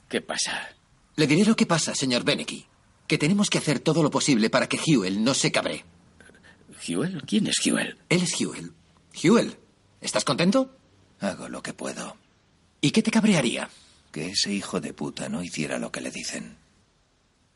[0.10, 0.70] ¿Qué pasa?
[1.16, 2.66] Le diré lo que pasa, señor Beneke.
[3.08, 5.84] Que tenemos que hacer todo lo posible para que Hewell no se cabre.
[6.88, 7.22] ¿Hewell?
[7.26, 7.98] ¿Quién es Hewell?
[8.10, 8.72] Él es Hewell.
[9.22, 9.56] Hewell,
[10.02, 10.76] ¿estás contento?
[11.20, 12.18] Hago lo que puedo.
[12.82, 13.70] ¿Y qué te cabrearía?
[14.14, 16.56] Que ese hijo de puta no hiciera lo que le dicen.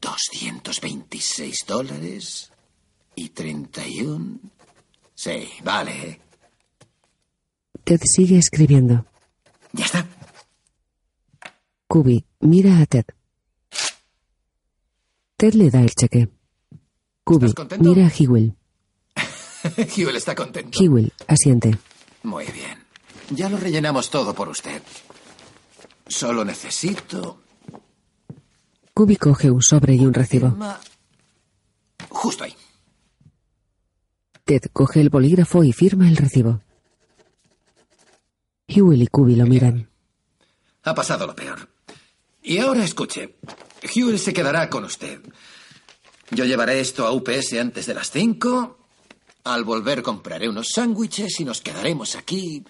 [0.00, 2.52] 617.226 dólares
[3.14, 4.40] y 31.
[5.14, 6.20] Sí, vale.
[7.84, 9.04] Ted sigue escribiendo.
[9.72, 10.06] Ya está.
[11.88, 13.04] Kubi mira a Ted.
[15.36, 16.28] Ted le da el cheque.
[17.24, 17.88] Kubi ¿Estás contento?
[17.88, 18.56] mira a Hewell.
[19.96, 20.78] Hewell está contento.
[20.82, 21.76] Hewell asiente.
[22.22, 22.78] Muy bien.
[23.30, 24.82] Ya lo rellenamos todo por usted.
[26.06, 27.41] Solo necesito...
[28.94, 30.54] Kubi coge un sobre y un recibo.
[32.10, 32.54] Justo ahí.
[34.44, 36.60] Ted coge el bolígrafo y firma el recibo.
[38.68, 39.88] Hewell y Kubi lo miran.
[40.82, 41.68] Ha pasado lo peor.
[42.42, 43.36] Y ahora escuche.
[43.82, 45.20] Hewell se quedará con usted.
[46.30, 48.78] Yo llevaré esto a UPS antes de las cinco.
[49.44, 52.64] Al volver compraré unos sándwiches y nos quedaremos aquí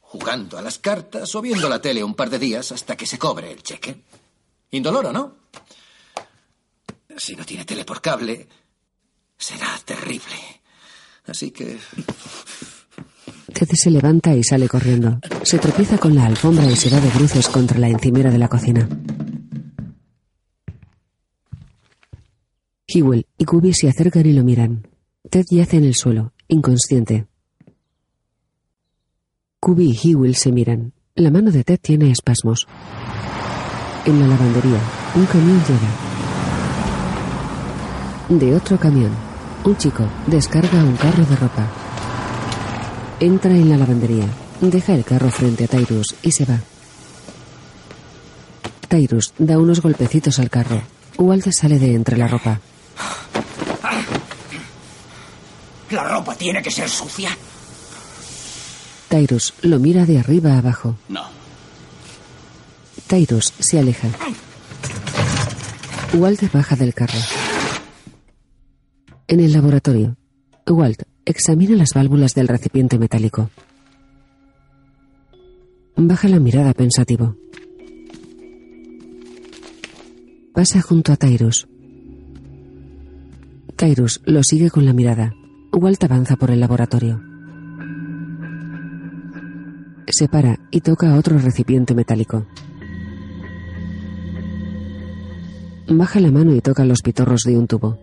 [0.00, 3.18] jugando a las cartas o viendo la tele un par de días hasta que se
[3.18, 4.04] cobre el cheque.
[4.74, 5.36] Indoloro, ¿no?
[7.16, 8.48] Si no tiene tele por cable,
[9.36, 10.36] será terrible.
[11.26, 11.78] Así que...
[13.52, 15.20] Ted se levanta y sale corriendo.
[15.44, 18.48] Se tropieza con la alfombra y se da de bruces contra la encimera de la
[18.48, 18.88] cocina.
[22.86, 24.88] Hewell y Kubi se acercan y lo miran.
[25.30, 27.26] Ted yace en el suelo, inconsciente.
[29.60, 30.92] Kubi y Hewell se miran.
[31.14, 32.66] La mano de Ted tiene espasmos.
[34.06, 34.78] En la lavandería,
[35.14, 35.88] un camión llega.
[38.28, 39.10] De otro camión,
[39.64, 41.66] un chico descarga un carro de ropa.
[43.20, 44.26] Entra en la lavandería.
[44.60, 46.58] Deja el carro frente a Tyrus y se va.
[48.88, 50.82] Tyrus da unos golpecitos al carro.
[51.16, 52.60] Walt sale de entre la ropa.
[55.90, 57.30] ¿La ropa tiene que ser sucia?
[59.08, 60.96] Tyrus lo mira de arriba a abajo.
[61.08, 61.43] No.
[63.06, 64.08] Tyrus se aleja.
[66.14, 67.18] Walt baja del carro.
[69.28, 70.16] En el laboratorio,
[70.66, 73.50] Walt examina las válvulas del recipiente metálico.
[75.96, 77.36] Baja la mirada pensativo.
[80.54, 81.68] Pasa junto a Tyrus.
[83.76, 85.34] Tyrus lo sigue con la mirada.
[85.72, 87.20] Walt avanza por el laboratorio.
[90.06, 92.46] Se para y toca otro recipiente metálico.
[95.88, 97.98] Baja la mano y toca los pitorros de un tubo.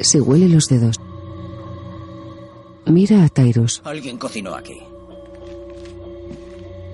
[0.00, 0.96] Se huele los dedos.
[2.86, 3.80] Mira a Tyrus.
[3.84, 4.78] Alguien cocinó aquí.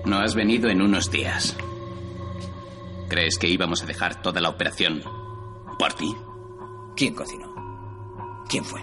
[0.05, 1.55] No has venido en unos días.
[3.09, 5.01] ¿Crees que íbamos a dejar toda la operación
[5.79, 6.13] por ti?
[6.95, 7.53] ¿Quién cocinó?
[8.47, 8.81] ¿Quién fue?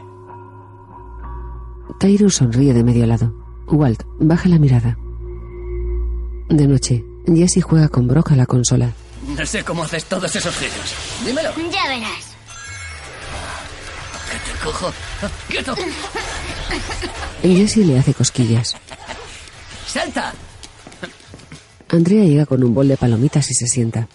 [1.98, 3.32] Tyrus sonríe de medio lado.
[3.68, 4.98] Walt baja la mirada.
[6.48, 8.92] De noche, Jesse juega con Brock a la consola.
[9.36, 10.94] No sé cómo haces todos esos giros.
[11.24, 11.52] Dímelo.
[11.70, 12.32] Ya verás.
[14.30, 14.92] Que te cojo.
[15.48, 15.74] ¡Quieto!
[17.42, 18.76] Jesse le hace cosquillas.
[19.86, 20.32] ¡Salta!
[21.88, 24.08] Andrea llega con un bol de palomitas y se sienta.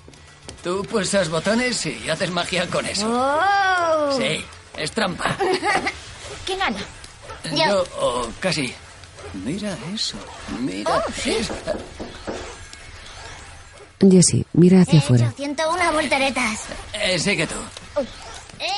[0.63, 3.08] Tú pulsas botones y haces magia con eso.
[3.08, 4.17] ¡Oh!
[4.17, 4.43] Sí,
[4.77, 5.38] es trampa.
[6.45, 6.80] ¿Quién gana?
[7.56, 8.73] Yo, o casi.
[9.45, 10.17] Mira eso.
[10.60, 10.91] Mira.
[10.91, 11.32] Oh, sí.
[11.32, 11.53] eso.
[13.99, 15.25] Jesse mira hacia afuera.
[15.27, 16.60] hecho 101 volteretas.
[16.93, 17.55] Eh, sigue tú.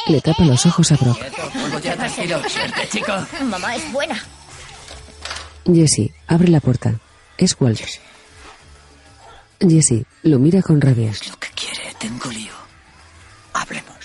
[0.07, 1.17] Le tapa los ojos a Brock.
[1.19, 2.41] Quieto, vuelvo ya tranquilo.
[2.49, 3.13] Suerte, chico.
[3.45, 4.21] Mamá es buena.
[5.65, 6.95] Jesse abre la puerta.
[7.37, 7.81] Es Walt.
[9.59, 11.11] Jesse lo mira con rabia.
[11.55, 12.53] Quiere, tengo lío.
[13.53, 13.95] Hablemos.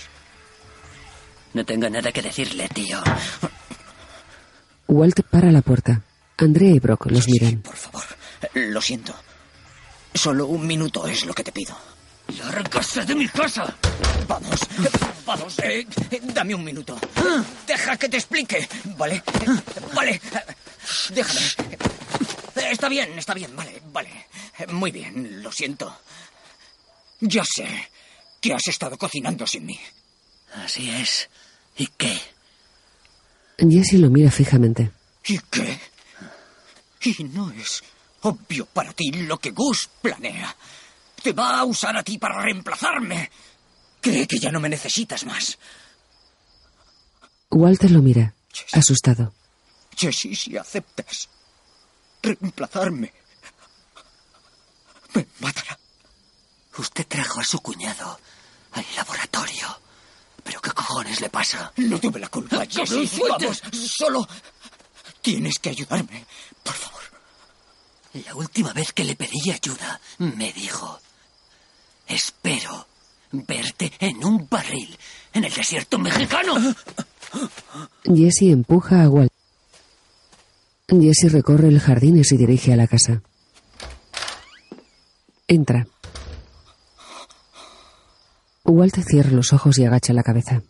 [1.52, 2.98] No tengo nada que decirle, tío.
[4.88, 6.02] Walt para la puerta.
[6.36, 7.62] Andrea y Brock los miran.
[8.54, 9.14] Lo siento.
[10.14, 11.76] Solo un minuto es lo que te pido.
[12.38, 13.76] ¡Lárgase de mi casa!
[14.26, 14.60] Vamos,
[15.26, 16.96] vamos, eh, eh, dame un minuto.
[17.66, 19.22] Deja que te explique, ¿vale?
[19.94, 20.20] Vale,
[21.10, 21.40] déjame.
[22.70, 24.26] Está bien, está bien, vale, vale.
[24.68, 25.94] Muy bien, lo siento.
[27.20, 27.66] Ya sé
[28.40, 29.78] que has estado cocinando sin mí.
[30.54, 31.28] Así es.
[31.76, 32.18] ¿Y qué?
[33.58, 34.90] Jesse lo mira fijamente.
[35.26, 35.78] ¿Y qué?
[37.02, 37.82] Y no es
[38.24, 40.54] obvio para ti lo que Gus planea.
[41.22, 43.30] Te va a usar a ti para reemplazarme.
[44.00, 45.58] Cree que ya no me necesitas más.
[47.50, 48.34] Walter lo mira,
[48.72, 49.32] asustado.
[49.96, 51.28] Jessie, si aceptas
[52.22, 53.12] reemplazarme,
[55.14, 55.78] me matará.
[56.76, 58.18] Usted trajo a su cuñado
[58.72, 59.78] al laboratorio.
[60.42, 61.72] ¿Pero qué cojones le pasa?
[61.76, 63.06] No tuve la culpa, Jessie.
[63.06, 63.62] sueltes!
[63.62, 64.28] Vamos, solo
[65.22, 66.26] tienes que ayudarme.
[68.14, 71.00] La última vez que le pedí ayuda, me dijo:
[72.06, 72.86] Espero
[73.32, 74.96] verte en un barril
[75.32, 76.54] en el desierto mexicano.
[78.04, 79.32] Jesse empuja a Walt.
[80.88, 83.22] Jesse recorre el jardín y se dirige a la casa.
[85.48, 85.88] Entra.
[88.64, 90.62] Walt cierra los ojos y agacha la cabeza.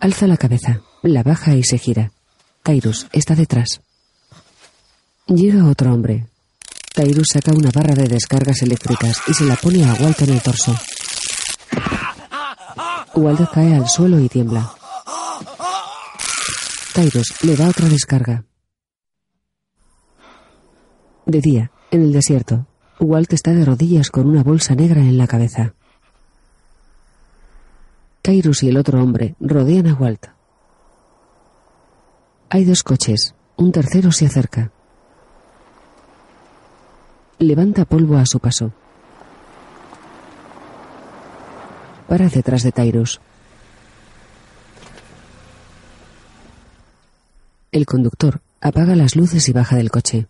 [0.00, 2.10] Alza la cabeza, la baja y se gira.
[2.64, 3.80] Tyrus está detrás.
[5.26, 6.26] Llega otro hombre.
[6.94, 10.42] Tyrus saca una barra de descargas eléctricas y se la pone a Walt en el
[10.42, 10.76] torso.
[13.14, 14.74] Walt cae al suelo y tiembla.
[16.92, 18.44] Tyrus le da otra descarga.
[21.24, 22.66] De día, en el desierto,
[22.98, 25.74] Walt está de rodillas con una bolsa negra en la cabeza.
[28.22, 30.26] Tyrus y el otro hombre rodean a Walt.
[32.50, 33.34] Hay dos coches.
[33.56, 34.72] Un tercero se acerca.
[37.42, 38.70] Levanta polvo a su paso.
[42.06, 43.20] Para detrás de Tyrus.
[47.72, 50.28] El conductor apaga las luces y baja del coche.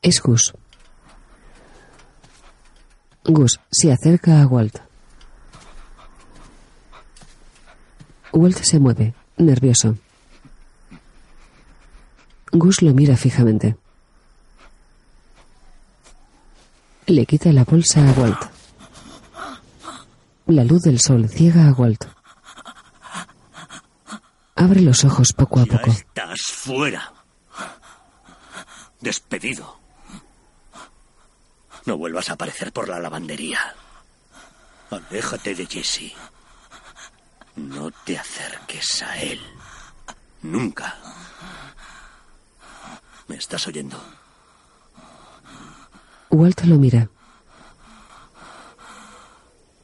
[0.00, 0.54] Es Gus.
[3.24, 4.78] Gus se acerca a Walt.
[8.32, 9.96] Walt se mueve, nervioso.
[12.52, 13.76] Gus lo mira fijamente.
[17.06, 18.50] Le quita la bolsa a Walt.
[20.46, 22.04] La luz del sol ciega a Walt.
[24.56, 25.90] Abre los ojos poco a poco.
[25.90, 27.12] Estás fuera.
[29.00, 29.78] Despedido.
[31.86, 33.60] No vuelvas a aparecer por la lavandería.
[34.90, 36.12] Aléjate de Jesse.
[37.56, 39.40] No te acerques a él.
[40.42, 40.96] Nunca.
[43.28, 44.02] ¿Me estás oyendo?
[46.30, 47.08] Walt lo mira.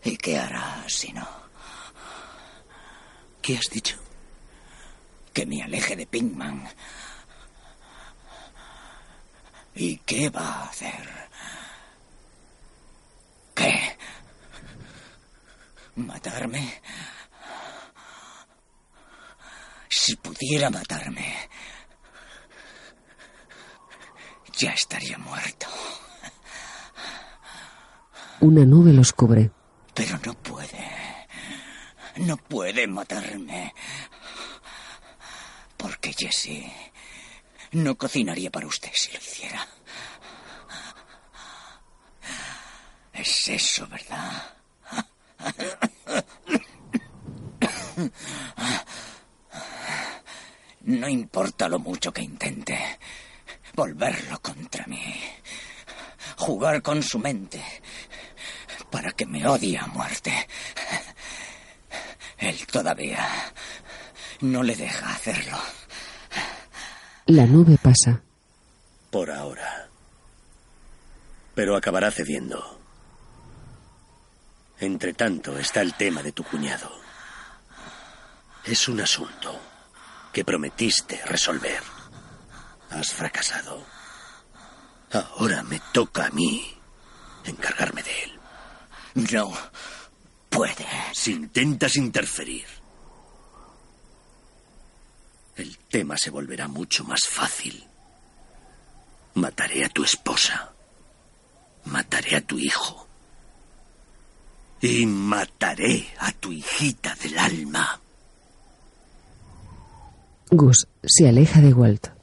[0.03, 1.27] ¿Y qué hará si no?
[3.41, 3.97] ¿Qué has dicho?
[5.33, 6.69] Que me aleje de Pinkman.
[9.75, 11.29] ¿Y qué va a hacer?
[13.55, 13.97] ¿Qué?
[15.97, 16.81] ¿Matarme?
[19.89, 21.35] Si pudiera matarme,
[24.65, 25.67] ya estaría muerto.
[28.41, 29.51] Una nube los cubre.
[29.93, 30.87] Pero no puede.
[32.17, 33.75] No puede matarme.
[35.77, 36.65] Porque Jesse
[37.73, 39.69] no cocinaría para usted si lo hiciera.
[43.13, 44.57] Es eso, ¿verdad?
[50.81, 52.79] No importa lo mucho que intente
[53.75, 55.21] volverlo contra mí.
[56.37, 57.63] Jugar con su mente
[58.91, 60.49] para que me odie a muerte.
[62.39, 63.27] Él todavía
[64.41, 65.59] no le deja hacerlo.
[67.27, 68.23] La nube pasa.
[69.11, 69.89] Por ahora.
[71.55, 72.81] Pero acabará cediendo.
[74.81, 76.91] Entre tanto está el tema de tu cuñado.
[78.65, 79.59] Es un asunto
[80.33, 81.94] que prometiste resolver.
[82.95, 83.85] Has fracasado.
[85.13, 86.65] Ahora me toca a mí
[87.45, 88.41] encargarme de él.
[89.33, 89.53] No
[90.49, 90.87] puede.
[91.13, 92.65] Si intentas interferir,
[95.57, 97.85] el tema se volverá mucho más fácil.
[99.35, 100.73] Mataré a tu esposa.
[101.87, 103.09] Mataré a tu hijo.
[104.81, 108.01] Y mataré a tu hijita del alma.
[110.51, 112.14] Gus se aleja de Walt.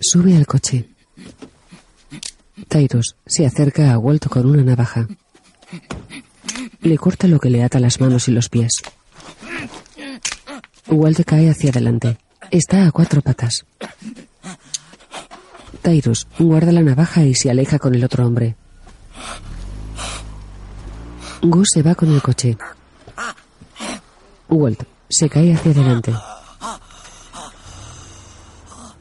[0.00, 0.88] Sube al coche.
[2.68, 5.06] Tyrus se acerca a Walt con una navaja.
[6.80, 8.72] Le corta lo que le ata las manos y los pies.
[10.88, 12.16] Walt cae hacia adelante.
[12.50, 13.66] Está a cuatro patas.
[15.82, 18.56] Tyrus guarda la navaja y se aleja con el otro hombre.
[21.42, 22.56] Gus se va con el coche.
[24.48, 26.14] Walt se cae hacia adelante.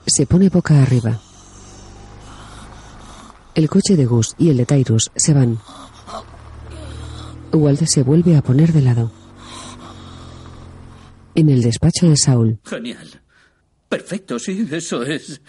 [0.09, 1.21] Se pone boca arriba.
[3.53, 5.59] El coche de Gus y el de Tyrus se van.
[7.53, 9.11] Walt se vuelve a poner de lado.
[11.35, 13.21] En el despacho de Saul, Genial.
[13.87, 15.41] Perfecto, sí, eso es.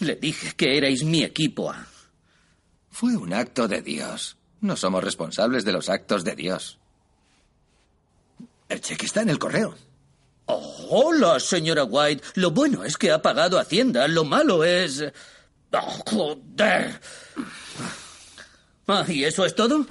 [0.00, 1.86] Le dije que erais mi equipo A.
[2.90, 4.36] Fue un acto de Dios.
[4.60, 6.80] No somos responsables de los actos de Dios.
[8.68, 9.76] El cheque está en el correo.
[10.46, 12.22] Hola, señora White.
[12.34, 14.06] Lo bueno es que ha pagado Hacienda.
[14.08, 15.04] Lo malo es.
[15.72, 17.00] Oh, joder.
[18.86, 19.86] Ah, ¿y eso es todo?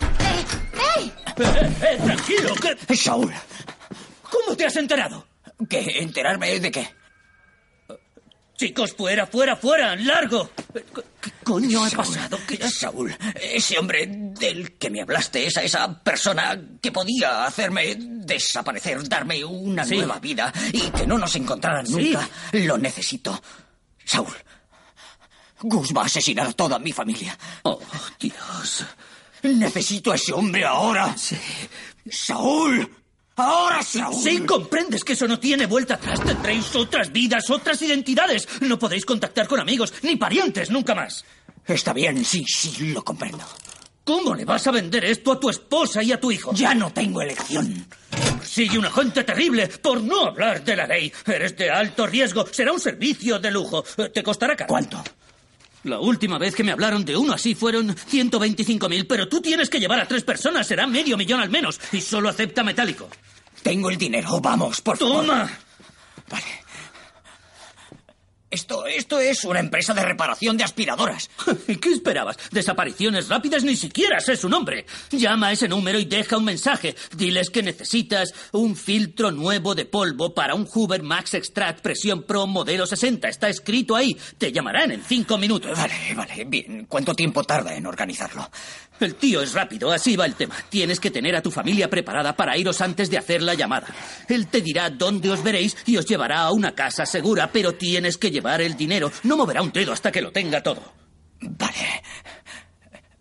[0.98, 1.12] ¡Ey!
[1.38, 2.54] Eh, eh, tranquilo,
[2.88, 2.96] ¿qué?
[2.96, 3.34] Saúl,
[4.30, 5.26] ¿Cómo te has enterado?
[5.68, 6.00] ¿qué?
[6.00, 6.88] ¿Enterarme de qué?
[8.56, 10.50] Chicos, fuera, fuera, fuera, largo.
[11.22, 12.40] ¿Qué coño ha Saúl, pasado?
[12.48, 19.08] ¿Qué- Saúl, ese hombre del que me hablaste, esa, esa persona que podía hacerme desaparecer,
[19.10, 19.98] darme una Sí.
[19.98, 21.94] nueva vida y que no nos encontraran Sí.
[21.94, 23.42] nunca, lo necesito.
[24.06, 24.34] Saúl,
[25.62, 27.38] Gus va a asesinar a toda mi familia.
[27.64, 27.80] Oh,
[28.20, 28.86] Dios.
[29.42, 31.16] Necesito a ese hombre ahora.
[31.18, 31.38] Sí.
[32.10, 32.90] Saúl,
[33.36, 34.22] ahora Saúl.
[34.22, 36.22] Sí, comprendes que eso no tiene vuelta atrás.
[36.22, 38.48] Tendréis otras vidas, otras identidades.
[38.62, 41.26] No podréis contactar con amigos ni parientes nunca más.
[41.66, 43.46] Está bien, sí, sí, lo comprendo.
[44.04, 46.52] ¿Cómo le vas a vender esto a tu esposa y a tu hijo?
[46.54, 47.88] Ya no tengo elección.
[48.44, 51.12] Sigue una gente terrible, por no hablar de la ley.
[51.26, 53.84] Eres de alto riesgo, será un servicio de lujo.
[53.98, 54.68] Eh, ¿Te costará caro?
[54.68, 55.02] ¿Cuánto?
[55.84, 59.80] La última vez que me hablaron de uno así fueron 125.000, pero tú tienes que
[59.80, 63.10] llevar a tres personas, será medio millón al menos, y solo acepta metálico.
[63.62, 65.26] Tengo el dinero, vamos, por favor.
[65.26, 65.52] ¡Toma!
[66.30, 66.63] Vale.
[68.54, 71.32] Esto, esto es una empresa de reparación de aspiradoras.
[71.68, 72.38] ¿Y qué esperabas?
[72.52, 74.86] Desapariciones rápidas ni siquiera sé su nombre.
[75.10, 76.96] Llama a ese número y deja un mensaje.
[77.18, 82.46] Diles que necesitas un filtro nuevo de polvo para un Hoover Max Extract presión Pro
[82.46, 83.28] modelo 60.
[83.28, 84.16] Está escrito ahí.
[84.38, 85.76] Te llamarán en cinco minutos.
[85.76, 86.86] Vale, vale, bien.
[86.88, 88.52] ¿Cuánto tiempo tarda en organizarlo?
[89.00, 90.56] El tío es rápido, así va el tema.
[90.70, 93.88] Tienes que tener a tu familia preparada para iros antes de hacer la llamada.
[94.30, 98.18] Él te dirá dónde os veréis y os llevará a una casa segura, pero tienes
[98.18, 99.12] que llevar el dinero.
[99.24, 100.94] No moverá un dedo hasta que lo tenga todo.
[101.42, 102.04] Vale.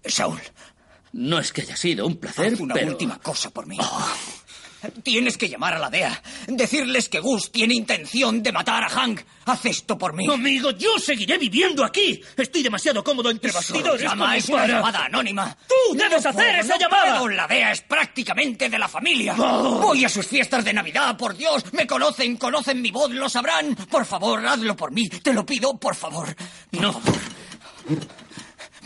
[0.05, 0.41] Saúl.
[1.12, 2.93] No es que haya sido un placer, Haz una pero...
[2.93, 3.77] última cosa por mí.
[5.03, 6.22] Tienes que llamar a la DEA.
[6.49, 9.20] Decirles que Gus tiene intención de matar a Hank.
[9.45, 10.26] Haz esto por mí.
[10.33, 12.20] Amigo, yo seguiré viviendo aquí.
[12.37, 15.57] Estoy demasiado cómodo entre bastidores llama, es una para- llamada anónima.
[15.68, 17.18] ¡Tú debes hacer puedo, esa no llamada!
[17.18, 17.28] puedo.
[17.28, 19.35] La DEA es prácticamente de la familia.
[19.39, 19.80] Oh.
[19.80, 21.64] Voy a sus fiestas de Navidad, por Dios.
[21.72, 23.74] Me conocen, conocen mi voz, lo sabrán.
[23.74, 25.09] Por favor, hazlo por mí.
[25.09, 26.35] Te lo pido, por favor.
[26.72, 27.01] No.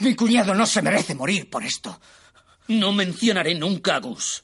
[0.01, 2.01] Mi cuñado no se merece morir por esto.
[2.69, 4.43] No mencionaré nunca a Gus.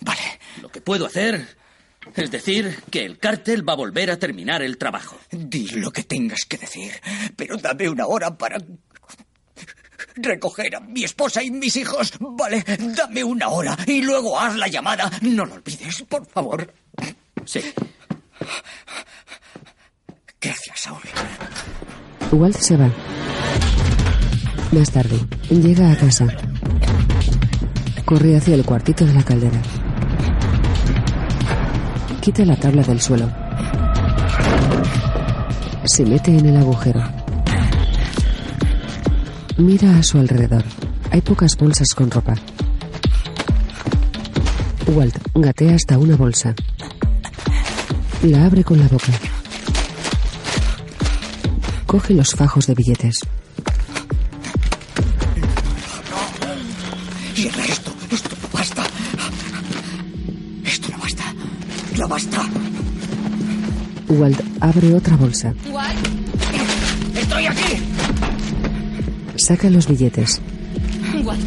[0.00, 0.40] Vale.
[0.60, 1.56] Lo que puedo hacer
[2.14, 5.18] es decir que el cártel va a volver a terminar el trabajo.
[5.30, 6.92] Di lo que tengas que decir,
[7.36, 8.58] pero dame una hora para
[10.16, 12.12] recoger a mi esposa y mis hijos.
[12.20, 12.64] Vale,
[12.96, 15.10] dame una hora y luego haz la llamada.
[15.22, 16.72] No lo olvides, por favor.
[17.44, 17.60] Sí.
[20.40, 21.00] Gracias, Saúl.
[22.32, 22.90] Walt se va.
[24.72, 25.18] Más tarde,
[25.50, 26.26] llega a casa.
[28.04, 29.62] Corre hacia el cuartito de la caldera.
[32.24, 33.30] Quita la tabla del suelo.
[35.84, 37.02] Se mete en el agujero.
[39.58, 40.64] Mira a su alrededor.
[41.10, 42.32] Hay pocas bolsas con ropa.
[44.86, 46.54] Walt gatea hasta una bolsa.
[48.22, 49.12] La abre con la boca.
[51.84, 53.18] Coge los fajos de billetes.
[62.08, 62.42] Basta.
[64.08, 65.54] Walt abre otra bolsa.
[67.16, 67.82] ¡Estoy aquí!
[69.36, 70.40] Saca los billetes.
[71.24, 71.40] Walt,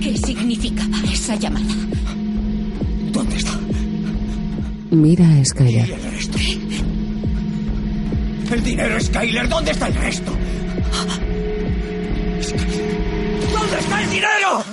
[0.00, 1.74] ¿qué significaba esa llamada?
[3.12, 3.58] ¿Dónde está?
[4.90, 5.90] Mira a Skyler.
[5.90, 6.38] El resto.
[8.52, 9.48] El dinero, Skyler.
[9.48, 10.32] ¿Dónde está el resto?
[13.52, 14.64] ¿Dónde está el dinero?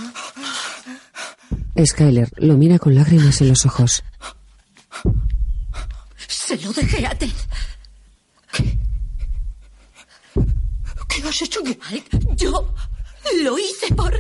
[1.84, 4.04] Skyler lo mira con lágrimas en los ojos.
[6.28, 7.32] Se lo dejé a Ted.
[11.10, 11.62] ¿Qué has hecho?
[12.36, 12.74] Yo
[13.44, 14.14] lo hice por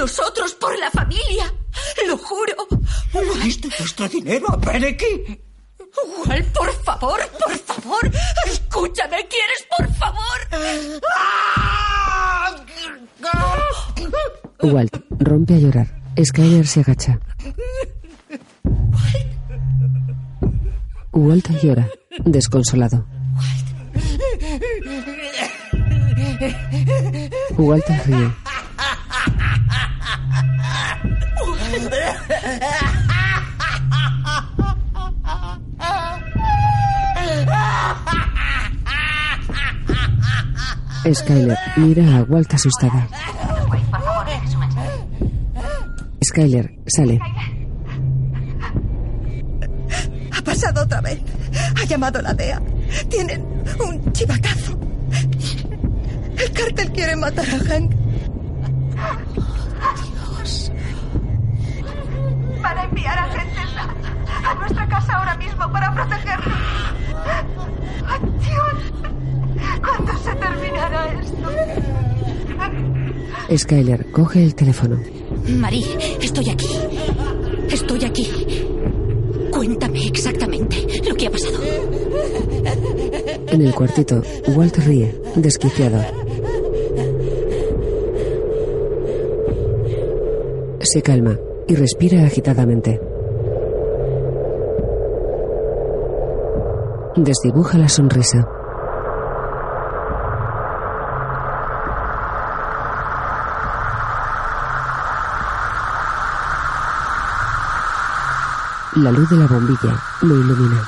[0.00, 1.52] nosotros, por la familia.
[2.06, 2.54] Lo juro.
[3.12, 5.40] ¿Le diste nuestro dinero a Beneki?
[6.26, 8.10] Walt, por favor, por favor.
[8.46, 10.38] Escúchame, ¿quieres, por favor?
[14.62, 15.88] Walt rompe a llorar.
[16.24, 17.20] Skyler se agacha.
[21.12, 21.88] Walt llora,
[22.24, 23.04] desconsolado.
[27.58, 28.49] Walt ríe.
[41.08, 43.08] Skyler mira a Walt asustada.
[46.22, 47.18] Skyler sale.
[50.36, 51.18] Ha pasado otra vez.
[51.80, 52.60] Ha llamado la DEA.
[53.08, 53.42] Tienen
[53.82, 54.78] un chivatazo.
[56.36, 57.94] El cártel quiere matar a Hank.
[60.36, 60.72] Dios.
[62.62, 66.58] Van a enviar a, a nuestra casa ahora mismo para protegernos.
[68.06, 69.19] ¡Ay, Dios!
[69.80, 71.48] ¿Cuándo se terminará esto?
[73.56, 75.00] Skyler coge el teléfono.
[75.48, 75.86] Marie,
[76.20, 76.68] estoy aquí.
[77.68, 78.28] Estoy aquí.
[79.50, 81.58] Cuéntame exactamente lo que ha pasado.
[83.48, 84.22] En el cuartito,
[84.54, 86.00] Walt ríe, desquiciado.
[90.80, 93.00] Se calma y respira agitadamente.
[97.16, 98.59] Desdibuja la sonrisa.
[109.00, 110.82] La luz de la bombilla lo ilumina.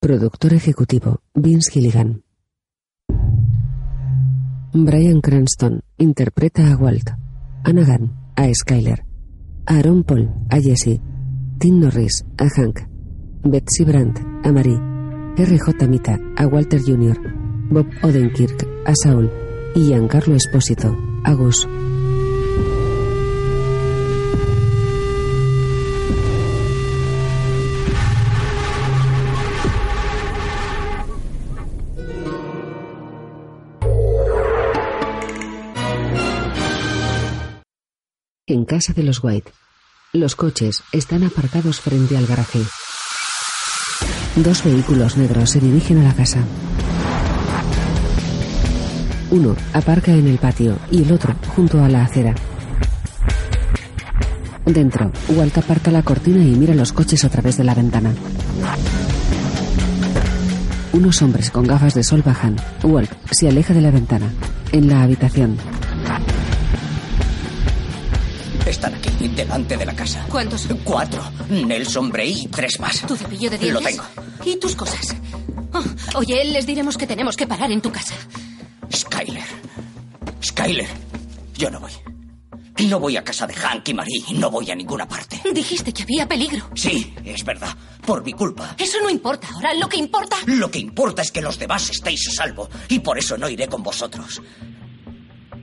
[0.00, 2.24] Productor ejecutivo, Vince Gilligan.
[4.74, 7.12] Brian Cranston interpreta a Walt,
[7.64, 9.06] Anagan a Skyler,
[9.64, 11.00] Aaron Paul a Jesse,
[11.58, 12.80] Tim Norris a Hank,
[13.44, 14.78] Betsy Brandt a Marie,
[15.38, 15.88] R.J.
[15.88, 17.18] Mita a Walter Jr.,
[17.70, 19.30] Bob Odenkirk a Saul
[19.74, 21.66] y Giancarlo Espósito Agus.
[38.46, 39.50] En casa de los White,
[40.12, 42.60] los coches están aparcados frente al garaje.
[44.36, 46.44] Dos vehículos negros se dirigen a la casa.
[49.30, 52.34] Uno aparca en el patio y el otro junto a la acera.
[54.66, 58.12] Dentro, Walt aparta la cortina y mira los coches a través de la ventana.
[60.92, 62.56] Unos hombres con gafas de sol bajan.
[62.82, 64.32] Walt se aleja de la ventana.
[64.72, 65.56] En la habitación,
[68.66, 70.24] Están aquí, delante de la casa.
[70.30, 70.66] ¿Cuántos?
[70.84, 71.22] Cuatro.
[71.50, 73.02] Nelson Bray y tres más.
[73.02, 73.84] ¿Tu cepillo de Lo dientes?
[73.96, 74.04] tengo.
[74.44, 75.14] ¿Y tus cosas?
[75.72, 78.14] Oh, oye, les diremos que tenemos que parar en tu casa.
[78.94, 79.44] Skyler.
[80.42, 80.88] Skyler.
[81.56, 81.92] Yo no voy.
[82.88, 84.24] No voy a casa de Hank y Marie.
[84.32, 85.40] No voy a ninguna parte.
[85.52, 86.68] Dijiste que había peligro.
[86.74, 87.74] Sí, es verdad.
[88.04, 88.74] Por mi culpa.
[88.78, 89.48] Eso no importa.
[89.54, 90.36] Ahora lo que importa...
[90.46, 92.68] Lo que importa es que los demás estéis a salvo.
[92.88, 94.42] Y por eso no iré con vosotros.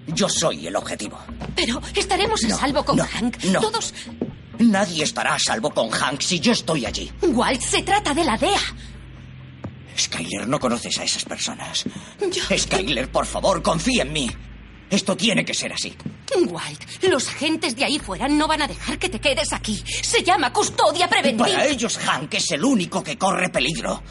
[0.08, 1.20] Yo soy el objetivo.
[1.56, 3.44] Pero estaremos a salvo con no, Hank.
[3.46, 3.60] no.
[3.60, 3.94] Todos...
[4.60, 7.12] Nadie estará a salvo con Hank si yo estoy allí.
[7.24, 8.60] Walt, se trata de la DEA.
[9.98, 11.86] Skyler, no conoces a esas personas.
[12.58, 14.32] Skyler, por favor, confía en mí.
[14.90, 15.96] Esto tiene que ser así.
[16.48, 19.82] Walt, los agentes de ahí fuera no van a dejar que te quedes aquí.
[20.02, 21.48] Se llama custodia preventiva.
[21.48, 24.04] Para ellos, Hank es el único que corre peligro.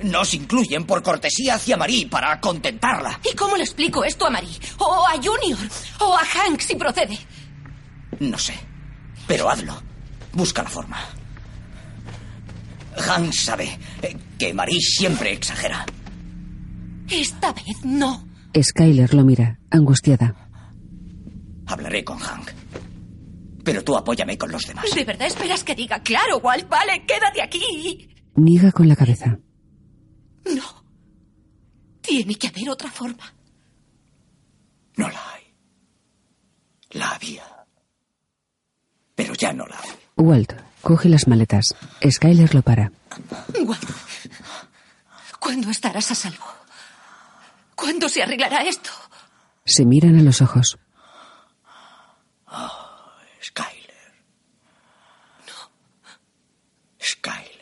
[0.00, 3.20] Nos incluyen por cortesía hacia Marie para contentarla.
[3.30, 4.58] ¿Y cómo le explico esto a Marie?
[4.78, 5.58] O a Junior.
[6.00, 7.18] O a Hank si procede.
[8.20, 8.54] No sé.
[9.26, 9.80] Pero hazlo.
[10.32, 10.98] Busca la forma.
[12.96, 15.84] Hank sabe eh, que Marie siempre exagera.
[17.08, 18.26] Esta vez no.
[18.60, 20.48] Skyler lo mira, angustiada.
[21.66, 22.50] Hablaré con Hank.
[23.64, 24.84] Pero tú apóyame con los demás.
[24.94, 28.08] ¿De verdad esperas que diga, claro, Walt, vale, quédate aquí?
[28.34, 29.38] Niega con la cabeza.
[30.44, 30.84] No.
[32.00, 33.32] Tiene que haber otra forma.
[34.96, 35.42] No la hay.
[36.90, 37.44] La había.
[39.14, 39.90] Pero ya no la hay.
[40.16, 40.52] Walt
[40.82, 41.74] coge las maletas.
[42.08, 42.92] Skyler lo para.
[43.64, 43.90] Walt,
[45.38, 46.44] ¿cuándo estarás a salvo?
[47.74, 48.90] ¿Cuándo se arreglará esto?
[49.64, 50.78] Se miran a los ojos.
[53.42, 54.12] Skyler.
[57.00, 57.52] Skyler.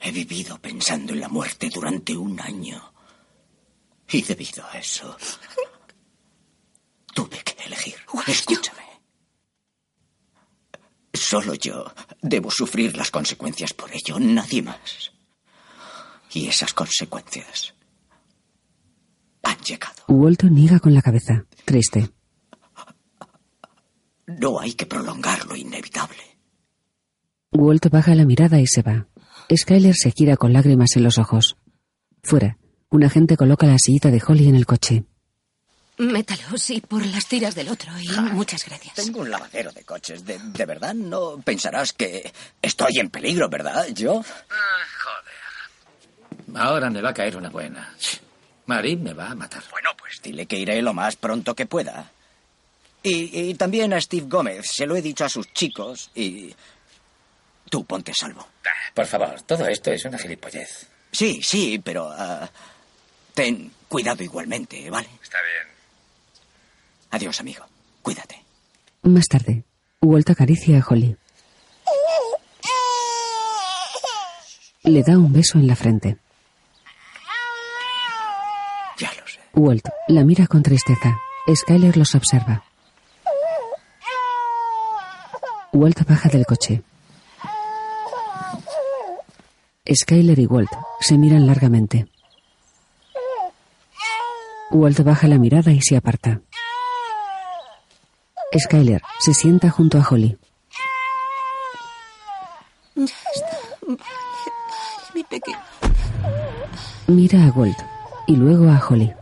[0.00, 2.92] He vivido pensando en la muerte durante un año.
[4.08, 5.16] Y debido a eso,
[7.14, 7.96] tuve que elegir.
[8.26, 8.81] Escúchame.
[11.32, 11.86] Solo yo
[12.20, 15.12] debo sufrir las consecuencias por ello, nadie más.
[16.30, 17.72] Y esas consecuencias
[19.42, 19.94] han llegado.
[20.08, 22.10] Walt niega con la cabeza, triste.
[24.26, 26.22] No hay que prolongar lo inevitable.
[27.50, 29.08] Walt baja la mirada y se va.
[29.50, 31.56] Skyler se gira con lágrimas en los ojos.
[32.22, 32.58] Fuera,
[32.90, 35.06] un agente coloca la sillita de Holly en el coche.
[36.02, 37.92] Métalo, sí, por las tiras del otro.
[38.00, 38.94] Y muchas gracias.
[38.94, 40.24] Tengo un lavadero de coches.
[40.24, 43.86] De, de verdad no pensarás que estoy en peligro, ¿verdad?
[43.94, 44.24] Yo.
[46.56, 47.94] Ahora me va a caer una buena.
[48.66, 49.62] Marie me va a matar.
[49.70, 52.10] Bueno, pues dile que iré lo más pronto que pueda.
[53.02, 54.66] Y, y también a Steve Gómez.
[54.72, 56.52] Se lo he dicho a sus chicos y.
[57.70, 58.46] Tú ponte salvo.
[58.92, 60.88] Por favor, todo esto es una gilipollez.
[61.12, 62.10] Sí, sí, pero.
[62.10, 62.50] ah,
[63.34, 65.08] ten cuidado igualmente, ¿vale?
[65.22, 65.71] Está bien.
[67.12, 67.64] Adiós, amigo.
[68.00, 68.42] Cuídate.
[69.02, 69.64] Más tarde,
[70.00, 71.16] Walt acaricia a Holly.
[74.84, 76.16] Le da un beso en la frente.
[78.98, 79.40] Ya lo sé.
[79.54, 81.18] Walt la mira con tristeza.
[81.54, 82.64] Skyler los observa.
[85.72, 86.82] Walt baja del coche.
[89.92, 92.06] Skyler y Walt se miran largamente.
[94.70, 96.40] Walt baja la mirada y se aparta.
[98.58, 100.36] Skyler se sienta junto a Holly.
[102.94, 103.58] Ya está.
[103.86, 103.98] Vale,
[105.14, 105.58] mi pequeño.
[107.06, 107.78] Mira a Walt
[108.26, 109.12] y luego a Holly.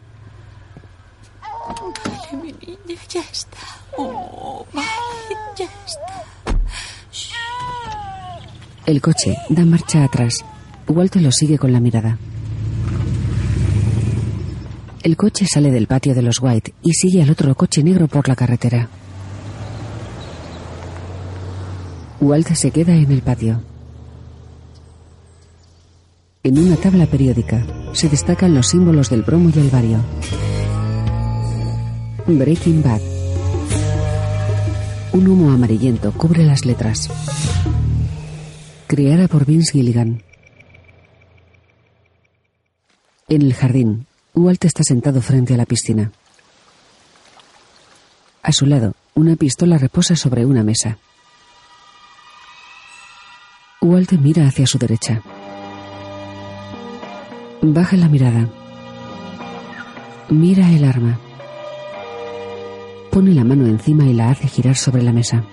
[1.41, 3.59] Vale, mi niña, ya está.
[3.97, 4.87] Oh, vale,
[5.57, 6.24] ya está.
[8.87, 10.45] El coche da marcha atrás.
[10.89, 12.18] Walt lo sigue con la mirada.
[15.03, 18.28] El coche sale del patio de los White y sigue al otro coche negro por
[18.28, 18.89] la carretera.
[22.21, 23.62] Walt se queda en el patio.
[26.43, 27.64] En una tabla periódica
[27.95, 29.99] se destacan los símbolos del bromo y el bario.
[32.27, 33.01] Breaking Bad.
[35.12, 37.09] Un humo amarillento cubre las letras.
[38.87, 40.23] Creada por Vince Gilligan.
[43.29, 46.12] En el jardín, Walt está sentado frente a la piscina.
[48.43, 50.99] A su lado, Una pistola reposa sobre una mesa.
[53.83, 55.22] Walt mira hacia su derecha.
[57.62, 58.47] Baja la mirada.
[60.28, 61.18] Mira el arma.
[63.11, 65.45] Pone la mano encima y la hace girar sobre la mesa.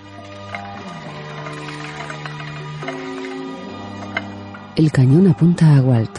[4.76, 6.18] El cañón apunta a Walt.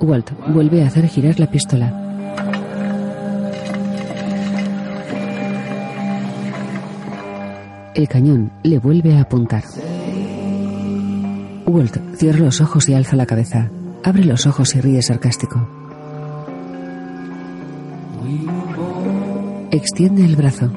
[0.00, 1.98] Walt vuelve a hacer girar la pistola.
[7.94, 9.62] El cañón le vuelve a apuntar.
[11.66, 13.70] Walt cierra los ojos y alza la cabeza.
[14.04, 15.68] Abre los ojos y ríe sarcástico.
[19.70, 20.70] Extiende el brazo.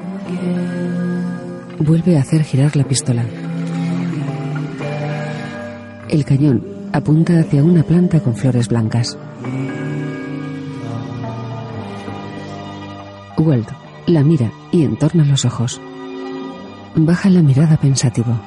[1.78, 3.24] Vuelve a hacer girar la pistola.
[6.08, 9.18] El cañón apunta hacia una planta con flores blancas.
[13.36, 13.68] Walt
[14.06, 15.80] la mira y entorna los ojos.
[16.94, 18.38] Baja la mirada pensativo.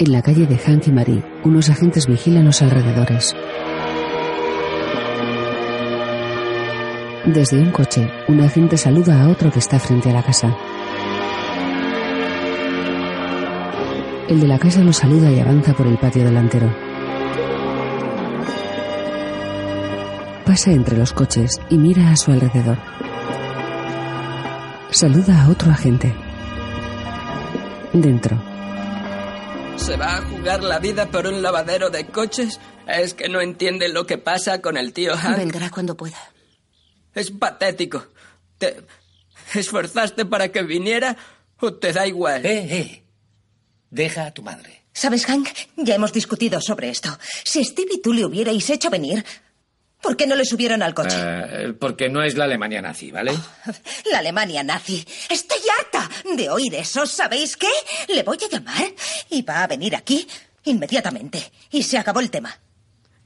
[0.00, 3.36] En la calle de Hank y Marie, unos agentes vigilan los alrededores.
[7.26, 10.56] Desde un coche, un agente saluda a otro que está frente a la casa.
[14.30, 16.74] El de la casa lo saluda y avanza por el patio delantero.
[20.46, 22.78] Pasa entre los coches y mira a su alrededor.
[24.92, 26.14] Saluda a otro agente.
[27.92, 28.49] Dentro.
[29.90, 32.60] ¿Se va a jugar la vida por un lavadero de coches?
[32.86, 35.36] Es que no entiende lo que pasa con el tío Hank.
[35.36, 36.16] Vendrá cuando pueda.
[37.12, 38.06] Es patético.
[38.56, 38.84] ¿Te
[39.52, 41.16] esforzaste para que viniera
[41.58, 42.46] o te da igual?
[42.46, 43.04] Eh, eh.
[43.90, 44.84] Deja a tu madre.
[44.92, 45.48] ¿Sabes, Hank?
[45.76, 47.08] Ya hemos discutido sobre esto.
[47.42, 49.24] Si Steve y tú le hubierais hecho venir,
[50.00, 51.16] ¿por qué no le subieron al coche?
[51.18, 53.32] Eh, porque no es la Alemania nazi, ¿vale?
[54.10, 55.04] La Alemania nazi.
[55.28, 57.06] Estoy harta de oír eso.
[57.06, 57.70] ¿Sabéis qué?
[58.08, 58.84] Le voy a llamar
[59.28, 60.26] y va a venir aquí
[60.64, 61.52] inmediatamente.
[61.70, 62.58] Y se acabó el tema.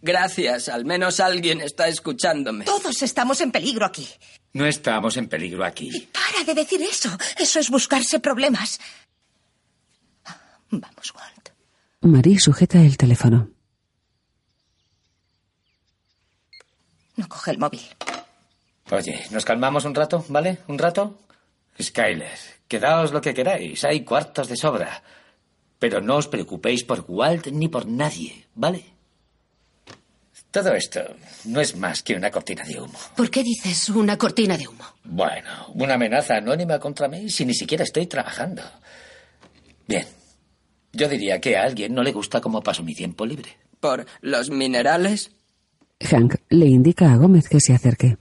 [0.02, 2.66] Gracias, al menos alguien está escuchándome.
[2.66, 4.06] Todos estamos en peligro aquí.
[4.52, 6.08] No estamos en peligro aquí.
[6.12, 7.08] Para de decir eso.
[7.38, 8.78] Eso es buscarse problemas.
[10.70, 11.48] Vamos, Walt.
[12.02, 13.53] Marie sujeta el teléfono.
[17.16, 17.82] No coge el móvil.
[18.90, 20.58] Oye, nos calmamos un rato, ¿vale?
[20.68, 21.18] ¿Un rato?
[21.80, 22.38] Skyler,
[22.68, 23.84] quedaos lo que queráis.
[23.84, 25.02] Hay cuartos de sobra.
[25.78, 28.84] Pero no os preocupéis por Walt ni por nadie, ¿vale?
[30.50, 31.00] Todo esto
[31.46, 32.98] no es más que una cortina de humo.
[33.16, 34.84] ¿Por qué dices una cortina de humo?
[35.02, 38.62] Bueno, una amenaza anónima contra mí si ni siquiera estoy trabajando.
[39.88, 40.06] Bien.
[40.92, 43.56] Yo diría que a alguien no le gusta cómo paso mi tiempo libre.
[43.80, 45.32] ¿Por los minerales?
[46.00, 48.16] Hank le indica a Gómez que se acerque.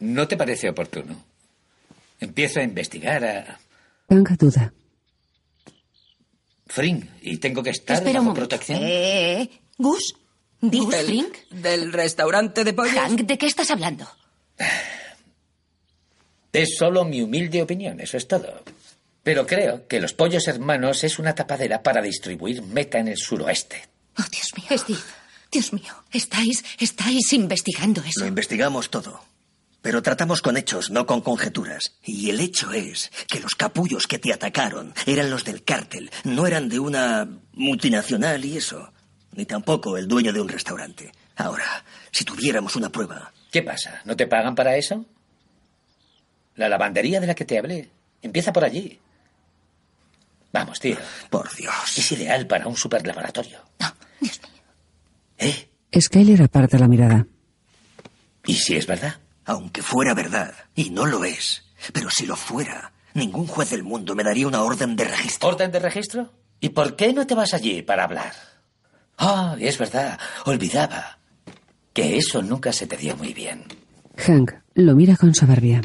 [0.00, 1.16] ¿No te parece oportuno?
[2.18, 3.58] Empiezo a investigar a
[4.08, 4.72] Hank duda.
[6.66, 8.78] Fring y tengo que estar Espera bajo protección.
[8.82, 10.14] Eh, Gus,
[10.60, 11.36] ¿Gus ¿Del, Frink?
[11.50, 12.94] ¿Del restaurante de pollos?
[12.94, 14.06] Hank, ¿de qué estás hablando?
[16.52, 18.62] Es solo mi humilde opinión, eso es todo.
[19.22, 23.82] Pero creo que los pollos hermanos es una tapadera para distribuir meta en el suroeste.
[24.18, 24.78] Oh, Dios mío.
[24.78, 24.98] Steve,
[25.50, 28.20] Dios mío, estáis, estáis investigando eso.
[28.20, 29.20] Lo investigamos todo.
[29.82, 31.94] Pero tratamos con hechos, no con conjeturas.
[32.04, 36.46] Y el hecho es que los capullos que te atacaron eran los del cártel, no
[36.46, 38.92] eran de una multinacional y eso.
[39.32, 41.12] Ni tampoco el dueño de un restaurante.
[41.36, 43.32] Ahora, si tuviéramos una prueba.
[43.50, 44.02] ¿Qué pasa?
[44.04, 45.06] ¿No te pagan para eso?
[46.56, 47.90] La lavandería de la que te hablé
[48.20, 49.00] empieza por allí.
[50.52, 50.98] Vamos, tío.
[51.30, 51.96] Por Dios.
[51.96, 53.60] Es ideal para un superlaboratorio.
[55.98, 57.26] Skyler aparta la mirada.
[58.46, 59.16] ¿Y si es verdad?
[59.44, 64.14] Aunque fuera verdad, y no lo es, pero si lo fuera, ningún juez del mundo
[64.14, 65.48] me daría una orden de registro.
[65.48, 66.32] ¿Orden de registro?
[66.60, 68.32] ¿Y por qué no te vas allí para hablar?
[69.18, 70.18] Ah, es verdad.
[70.44, 71.18] Olvidaba
[71.92, 73.64] que eso nunca se te dio muy bien.
[74.16, 75.82] Hank lo mira con soberbia.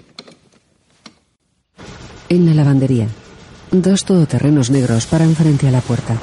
[2.29, 3.07] En la lavandería,
[3.71, 6.17] dos todoterrenos negros paran frente a la puerta.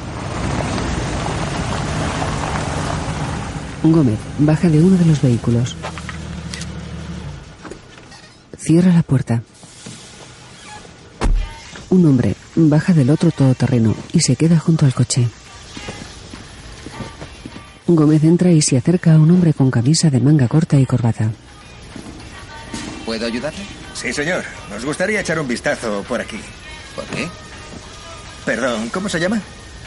[3.82, 5.76] Gómez baja de uno de los vehículos.
[8.56, 9.42] Cierra la puerta.
[11.90, 15.26] Un hombre baja del otro todoterreno y se queda junto al coche.
[17.88, 21.30] Gómez entra y se acerca a un hombre con camisa de manga corta y corbata.
[23.04, 23.64] ¿Puedo ayudarle?
[23.94, 24.44] Sí, señor.
[24.70, 26.38] Nos gustaría echar un vistazo por aquí.
[26.94, 27.28] ¿Por qué?
[28.46, 29.40] Perdón, ¿cómo se llama?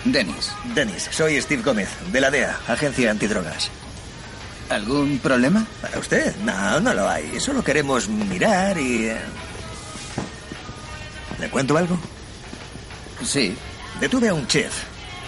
[0.03, 0.51] Dennis.
[0.75, 3.71] Dennis, soy Steve Gómez, de la DEA, Agencia Antidrogas.
[4.69, 5.65] ¿Algún problema?
[5.81, 6.35] ¿Para usted?
[6.37, 7.39] No, no lo hay.
[7.39, 9.05] Solo queremos mirar y...
[9.07, 9.17] eh,
[11.39, 11.97] ¿Te cuento algo?
[13.23, 13.55] Sí.
[13.99, 14.73] Detuve a un chef.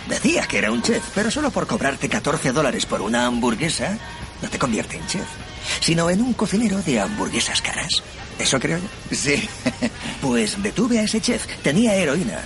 [0.07, 3.97] Decía que era un chef, pero solo por cobrarte 14 dólares por una hamburguesa
[4.41, 5.25] no te convierte en chef,
[5.81, 7.89] sino en un cocinero de hamburguesas caras.
[8.39, 9.15] ¿Eso creo yo?
[9.15, 9.47] Sí.
[10.21, 11.45] Pues detuve a ese chef.
[11.61, 12.39] Tenía heroína.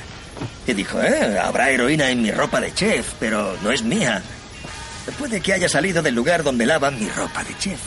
[0.67, 4.21] Y dijo, eh, habrá heroína en mi ropa de chef, pero no es mía.
[5.17, 7.79] Puede que haya salido del lugar donde lavan mi ropa de chef.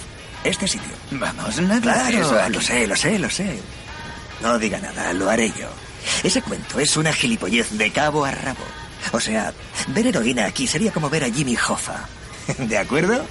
[0.43, 0.93] Este sitio.
[1.13, 3.59] Vamos, nada Claro, eso lo sé, lo sé, lo sé.
[4.43, 5.69] No diga nada, lo haré yo.
[6.23, 8.65] Ese cuento es una gilipollez de cabo a rabo.
[9.13, 9.53] O sea,
[9.89, 12.09] ver heroína aquí sería como ver a Jimmy Hoffa.
[12.59, 13.25] ¿De acuerdo?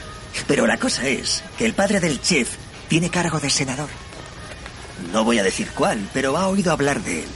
[0.47, 2.49] Pero la cosa es que el padre del chef
[2.87, 3.89] tiene cargo de senador.
[5.11, 7.29] No voy a decir cuál, pero ha oído hablar de él.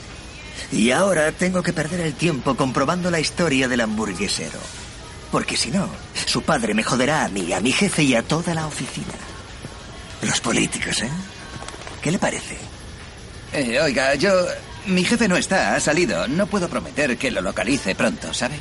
[0.72, 4.58] Y ahora tengo que perder el tiempo comprobando la historia del hamburguesero.
[5.30, 5.88] Porque si no,
[6.26, 9.14] su padre me joderá a mí, a mi jefe y a toda la oficina.
[10.22, 11.10] Los políticos, ¿eh?
[12.02, 12.56] ¿Qué le parece?
[13.52, 14.30] Eh, oiga, yo...
[14.86, 16.26] Mi jefe no está, ha salido.
[16.28, 18.58] No puedo prometer que lo localice pronto, ¿sabe?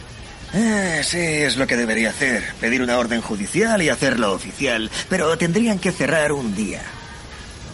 [0.53, 2.53] Eh, sí, es lo que debería hacer.
[2.59, 4.91] Pedir una orden judicial y hacerlo oficial.
[5.07, 6.81] Pero tendrían que cerrar un día.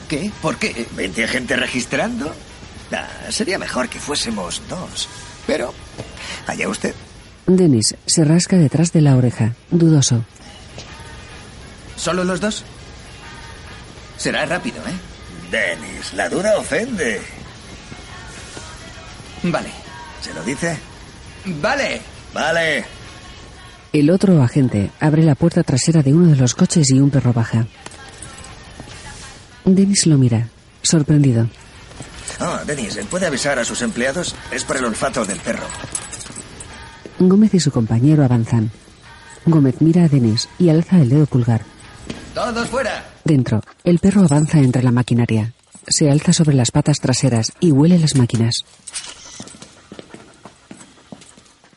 [0.07, 0.31] ¿Qué?
[0.41, 0.87] ¿Por qué?
[0.95, 2.35] ¿20 gente registrando?
[3.29, 5.09] Sería mejor que fuésemos dos.
[5.47, 5.73] Pero,
[6.45, 6.93] allá usted.
[7.47, 10.23] Dennis se rasca detrás de la oreja, dudoso.
[11.95, 12.63] ¿Solo los dos?
[14.17, 15.51] Será rápido, ¿eh?
[15.51, 17.21] Dennis, la duda ofende.
[19.43, 19.69] Vale.
[20.21, 20.77] ¿Se lo dice?
[21.61, 22.01] Vale.
[22.33, 22.85] Vale.
[23.91, 27.33] El otro agente abre la puerta trasera de uno de los coches y un perro
[27.33, 27.67] baja.
[29.65, 30.47] Dennis lo mira,
[30.81, 31.47] sorprendido.
[32.39, 34.35] Ah, Dennis, ¿puede avisar a sus empleados?
[34.51, 35.67] Es por el olfato del perro.
[37.19, 38.71] Gómez y su compañero avanzan.
[39.45, 41.61] Gómez mira a Dennis y alza el dedo pulgar.
[42.33, 43.05] ¡Todos fuera!
[43.23, 45.53] Dentro, el perro avanza entre la maquinaria.
[45.87, 48.63] Se alza sobre las patas traseras y huele las máquinas.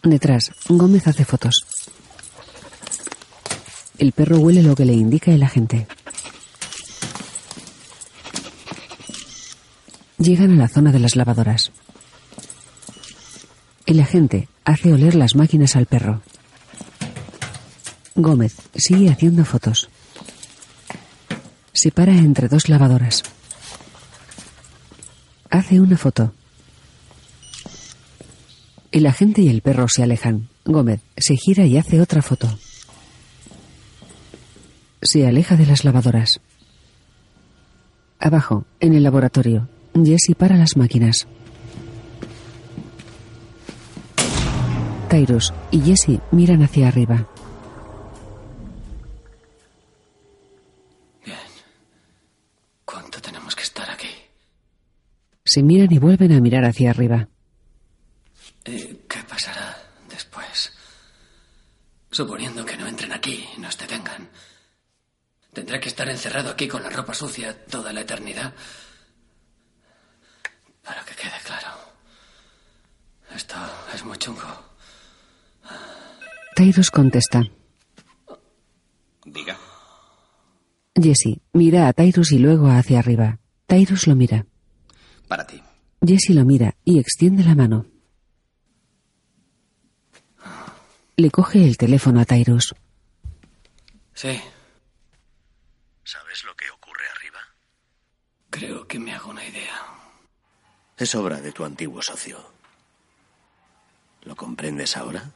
[0.03, 1.67] Detrás, Gómez hace fotos.
[3.99, 5.87] El perro huele lo que le indica el agente.
[10.19, 11.73] Llegan a la zona de las lavadoras.
[13.85, 16.21] El agente hace oler las máquinas al perro.
[18.17, 19.89] Gómez sigue haciendo fotos.
[21.73, 23.23] Se para entre dos lavadoras.
[25.51, 26.33] Hace una foto.
[28.91, 30.49] El agente y el perro se alejan.
[30.65, 32.59] Gómez se gira y hace otra foto.
[35.01, 36.41] Se aleja de las lavadoras.
[38.19, 41.29] Abajo, en el laboratorio, Jesse para las máquinas.
[45.09, 47.27] Tyrus y Jesse miran hacia arriba.
[52.85, 54.11] ¿Cuánto tenemos que estar aquí?
[55.45, 57.29] Se miran y vuelven a mirar hacia arriba.
[58.65, 59.77] Eh, ¿Qué pasará
[60.09, 60.73] después?
[62.11, 64.29] Suponiendo que no entren aquí y nos detengan.
[65.53, 68.53] ¿Tendré que estar encerrado aquí con la ropa sucia toda la eternidad?
[70.83, 71.71] Para que quede claro.
[73.35, 73.57] Esto
[73.95, 74.76] es muy chungo.
[76.55, 77.43] Tyrus contesta.
[79.25, 79.57] Diga.
[80.95, 83.39] Jesse mira a Tyrus y luego hacia arriba.
[83.67, 84.47] Tyrus lo mira.
[85.29, 85.63] Para ti.
[86.07, 87.87] Jesse lo mira y extiende la mano.
[91.17, 92.75] Le coge el teléfono a Tyrus.
[94.15, 94.41] Sí,
[96.05, 97.41] ¿Sabes lo que ocurre arriba?
[98.49, 99.75] creo que me hago una idea.
[100.97, 102.39] Es obra de tu antiguo socio.
[104.23, 105.31] ¿Lo comprendes ahora?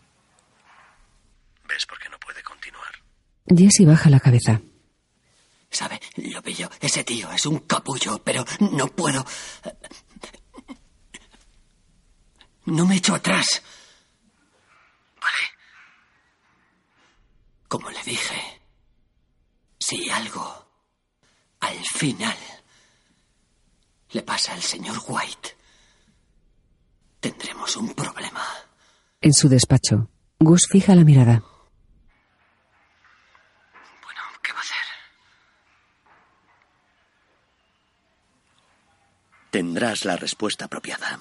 [1.70, 2.92] ¿Ves por qué no puede continuar?
[3.46, 4.60] Jesse baja la cabeza.
[5.70, 6.00] ¿Sabe?
[6.16, 6.68] Lo pillo.
[6.80, 9.24] Ese tío es un capullo, pero no puedo.
[12.66, 13.62] No me echo atrás.
[15.20, 15.46] ¿Vale?
[17.68, 18.60] Como le dije,
[19.78, 20.66] si algo
[21.60, 22.36] al final
[24.10, 25.56] le pasa al señor White,
[27.20, 28.44] tendremos un problema.
[29.20, 30.10] En su despacho,
[30.40, 31.44] Gus fija la mirada.
[34.42, 34.86] ¿Qué va a hacer?
[39.50, 41.20] Tendrás la respuesta apropiada.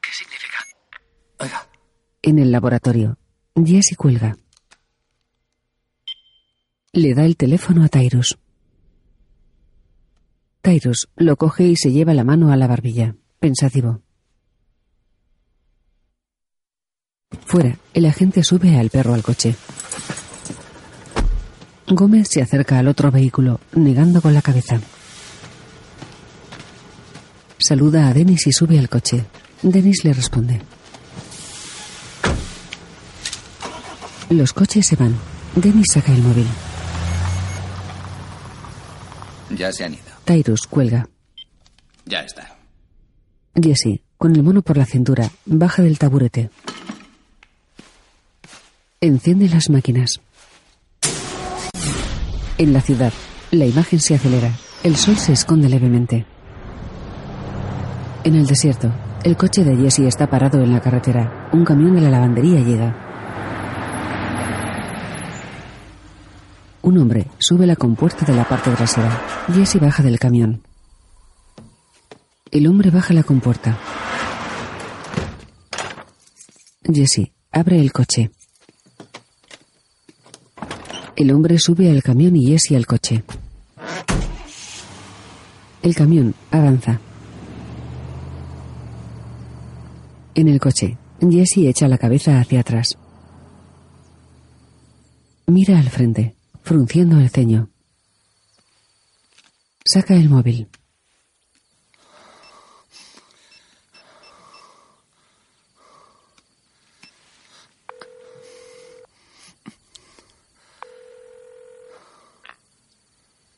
[0.00, 0.58] ¿Qué significa?
[1.38, 1.66] Oiga,
[2.22, 3.18] En el laboratorio,
[3.54, 4.36] Jesse cuelga.
[6.92, 8.38] Le da el teléfono a Tyrus.
[10.62, 14.02] Tyrus lo coge y se lleva la mano a la barbilla, pensativo.
[17.46, 19.54] Fuera, el agente sube al perro al coche.
[21.88, 24.80] Gómez se acerca al otro vehículo, negando con la cabeza.
[27.66, 29.24] Saluda a Dennis y sube al coche.
[29.60, 30.60] Dennis le responde.
[34.30, 35.16] Los coches se van.
[35.56, 36.46] Dennis saca el móvil.
[39.50, 40.04] Ya se han ido.
[40.24, 41.08] Tyrus cuelga.
[42.04, 42.56] Ya está.
[43.60, 46.50] Jesse, con el mono por la cintura, baja del taburete.
[49.00, 50.20] Enciende las máquinas.
[52.58, 53.12] En la ciudad,
[53.50, 54.52] la imagen se acelera.
[54.84, 56.26] El sol se esconde levemente.
[58.26, 61.48] En el desierto, el coche de Jesse está parado en la carretera.
[61.52, 62.92] Un camión de la lavandería llega.
[66.82, 69.22] Un hombre sube la compuerta de la parte trasera.
[69.54, 70.60] Jesse baja del camión.
[72.50, 73.78] El hombre baja la compuerta.
[76.92, 78.32] Jesse abre el coche.
[81.14, 83.22] El hombre sube al camión y Jesse al coche.
[85.80, 86.98] El camión avanza.
[90.36, 92.98] En el coche, Jesse echa la cabeza hacia atrás.
[95.46, 97.70] Mira al frente, frunciendo el ceño.
[99.82, 100.68] Saca el móvil.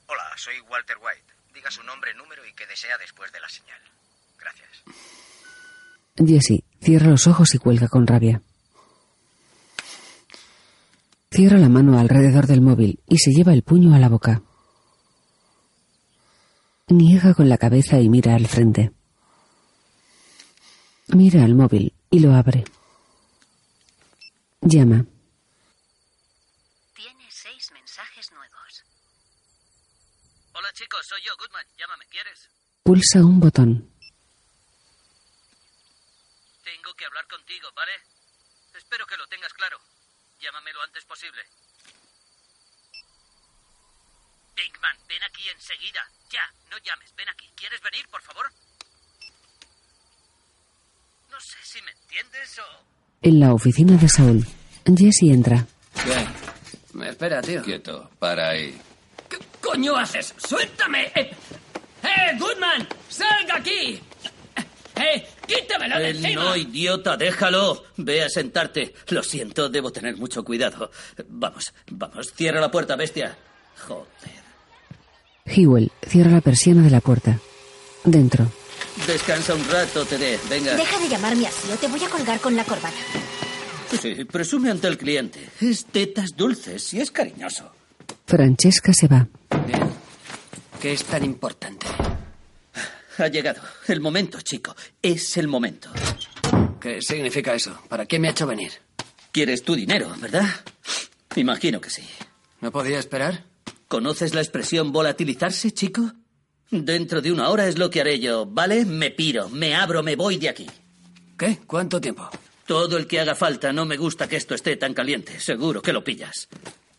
[0.07, 1.35] Hola, soy Walter White.
[1.53, 3.81] Diga su nombre, número y qué desea después de la señal.
[4.39, 4.85] Gracias.
[6.25, 8.43] Jesse cierra los ojos y cuelga con rabia.
[11.31, 14.43] Cierra la mano alrededor del móvil y se lleva el puño a la boca.
[16.89, 18.93] Niega con la cabeza y mira al frente.
[21.09, 22.65] Mira al móvil y lo abre.
[24.63, 25.05] Llama.
[26.95, 28.85] Tiene seis mensajes nuevos.
[30.55, 31.67] Hola chicos, soy yo, Goodman.
[31.79, 32.49] Llámame, ¿quieres?
[32.83, 33.91] Pulsa un botón.
[36.65, 37.93] Tengo que hablar contigo, ¿vale?
[38.77, 39.79] Espero que lo tengas claro.
[40.41, 41.41] Llámame lo antes posible.
[44.55, 46.01] Pinkman, ven aquí enseguida.
[46.31, 47.49] Ya, no llames, ven aquí.
[47.57, 48.47] ¿Quieres venir, por favor?
[51.31, 52.85] No sé si me entiendes o...
[53.23, 54.45] En la oficina de Saúl,
[54.85, 55.67] Jesse entra.
[55.95, 56.29] ¿Qué?
[56.93, 57.63] Me espera, tío.
[57.63, 58.79] Quieto, para ahí.
[59.63, 60.35] coño haces?
[60.37, 61.11] ¡Suéltame!
[61.15, 61.31] ¡Eh!
[62.03, 62.87] ¡Eh, Goodman!
[63.09, 64.03] ¡Salga aquí!
[64.99, 65.27] ¡Eh!
[65.47, 66.45] ¡Quítamelo de Eh, encima!
[66.45, 67.85] no, idiota, déjalo.
[67.97, 68.95] Ve a sentarte.
[69.09, 70.91] Lo siento, debo tener mucho cuidado.
[71.29, 73.37] Vamos, vamos, cierra la puerta, bestia.
[73.87, 74.07] Joder.
[75.47, 77.39] Hewell cierra la persiana de la puerta.
[78.05, 78.51] Dentro,
[79.07, 80.75] Descansa un rato, te Venga.
[80.75, 82.97] Deja de llamarme así o te voy a colgar con la corbata.
[84.01, 85.49] Sí, presume ante el cliente.
[85.61, 87.71] Es tetas dulces y es cariñoso.
[88.27, 89.27] Francesca se va.
[90.81, 91.87] ¿Qué es tan importante?
[93.19, 93.61] Ha llegado.
[93.89, 94.75] El momento, chico.
[95.03, 95.91] Es el momento.
[96.81, 97.77] ¿Qué significa eso?
[97.89, 98.73] ¿Para qué me ha hecho venir?
[99.33, 100.47] Quieres tu dinero, ¿verdad?
[101.37, 102.03] Imagino que sí.
[102.61, 103.45] ¿No podía esperar?
[103.89, 106.13] ¿Conoces la expresión volatilizarse, chico?
[106.71, 108.85] Dentro de una hora es lo que haré yo, ¿vale?
[108.85, 110.67] Me piro, me abro, me voy de aquí.
[111.39, 111.59] ¿Qué?
[111.67, 112.29] ¿Cuánto tiempo?
[112.67, 113.73] Todo el que haga falta.
[113.73, 115.41] No me gusta que esto esté tan caliente.
[115.41, 116.49] Seguro que lo pillas.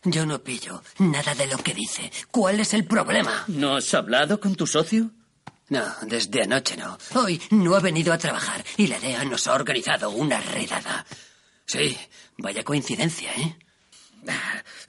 [0.02, 2.10] Yo no pillo nada de lo que dice.
[2.30, 3.44] ¿Cuál es el problema?
[3.48, 5.10] ¿No has hablado con tu socio?
[5.70, 6.98] No, desde anoche no.
[7.14, 11.06] Hoy no ha venido a trabajar y la DEA nos ha organizado una redada.
[11.64, 11.96] Sí,
[12.38, 13.56] vaya coincidencia, ¿eh?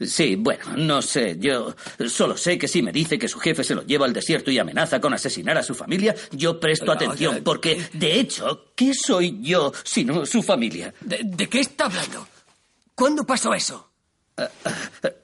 [0.02, 1.38] Sí, bueno, no sé.
[1.40, 1.76] Yo
[2.10, 4.60] solo sé que si me dice que su jefe se lo lleva al desierto y
[4.60, 9.72] amenaza con asesinar a su familia, yo presto atención, porque, de hecho, ¿qué soy yo
[9.84, 10.94] sino su familia?
[11.00, 12.28] ¿De, de qué está hablando?
[12.96, 13.92] ¿Cuándo pasó eso?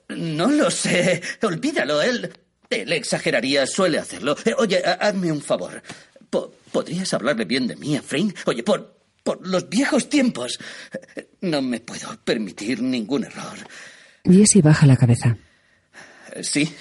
[0.10, 1.22] No lo sé.
[1.42, 2.02] Olvídalo.
[2.02, 2.32] Él,
[2.70, 4.36] él exageraría, suele hacerlo.
[4.46, 5.82] Eh, Oye, ha- hazme un favor.
[6.30, 8.36] Po- ¿Podrías hablarle bien de mí a Frank?
[8.46, 10.60] Oye, por, por los viejos tiempos.
[11.42, 13.58] No me puedo permitir ningún error.
[14.26, 15.38] Jesse baja la cabeza.
[16.34, 16.72] Eh, Sí,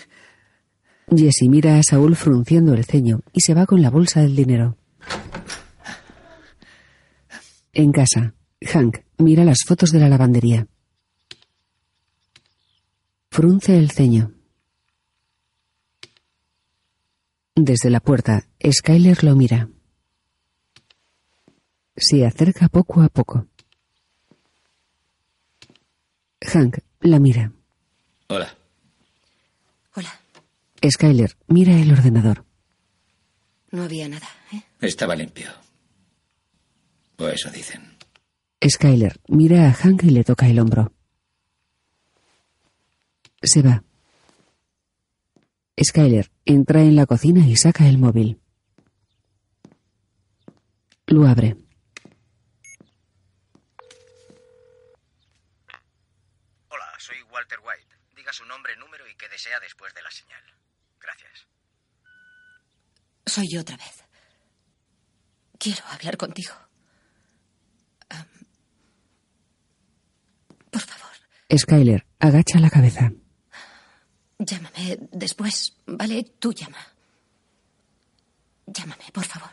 [1.16, 4.76] Jesse mira a Saúl frunciendo el ceño y se va con la bolsa del dinero.
[7.72, 8.34] En casa,
[8.72, 10.66] Hank mira las fotos de la lavandería.
[13.30, 14.32] Frunce el ceño.
[17.56, 19.70] Desde la puerta, Skyler lo mira.
[21.96, 23.46] Se acerca poco a poco.
[26.42, 27.52] Hank la mira.
[28.28, 28.54] Hola.
[30.86, 32.44] Skyler mira el ordenador.
[33.70, 34.28] No había nada.
[34.52, 34.62] ¿eh?
[34.82, 35.48] Estaba limpio.
[37.16, 37.96] O eso dicen.
[38.62, 40.92] Skyler mira a Hank y le toca el hombro.
[43.42, 43.85] Se va.
[45.82, 48.40] Skyler entra en la cocina y saca el móvil.
[51.06, 51.56] Lo abre.
[56.68, 57.94] Hola, soy Walter White.
[58.16, 60.42] Diga su nombre, número y qué desea después de la señal.
[61.00, 61.46] Gracias.
[63.26, 64.04] Soy yo otra vez.
[65.58, 66.54] Quiero hablar contigo.
[70.70, 71.14] Por favor,
[71.56, 73.12] Skyler agacha la cabeza.
[74.38, 76.24] Llámame después, ¿vale?
[76.38, 76.78] Tú llama.
[78.66, 79.50] Llámame, por favor.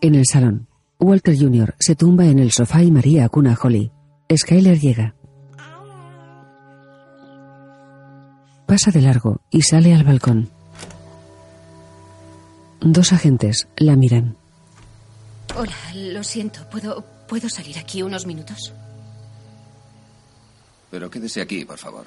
[0.00, 0.66] En el salón,
[0.98, 1.74] Walter Jr.
[1.78, 3.90] se tumba en el sofá y María acuna a Holly.
[4.34, 5.14] Skyler llega.
[8.66, 10.48] Pasa de largo y sale al balcón.
[12.80, 14.36] Dos agentes la miran.
[15.56, 16.68] Hola, lo siento.
[16.70, 18.72] ¿Puedo, ¿Puedo salir aquí unos minutos?
[20.90, 22.06] Pero quédese aquí, por favor.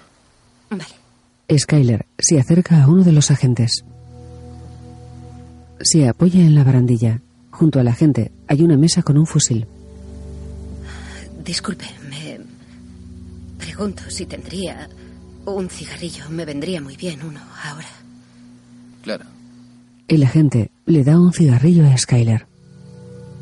[0.78, 1.58] Vale.
[1.58, 3.84] Skyler se acerca a uno de los agentes.
[5.82, 7.22] Se apoya en la barandilla.
[7.52, 9.68] Junto al agente hay una mesa con un fusil.
[11.44, 12.40] Disculpe, me
[13.60, 14.90] pregunto si tendría
[15.46, 16.30] un cigarrillo.
[16.30, 17.90] Me vendría muy bien uno ahora.
[19.04, 19.26] Claro.
[20.08, 22.48] El agente le da un cigarrillo a Skyler.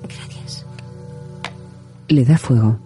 [0.03, 0.65] Gracias.
[2.07, 2.79] Le da fuego.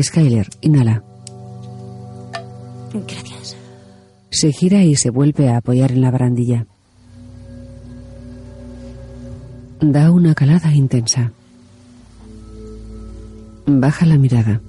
[0.00, 1.07] Skyler inhala.
[2.92, 3.56] Gracias.
[4.30, 6.66] Se gira y se vuelve a apoyar en la barandilla.
[9.80, 11.32] Da una calada intensa.
[13.66, 14.60] Baja la mirada.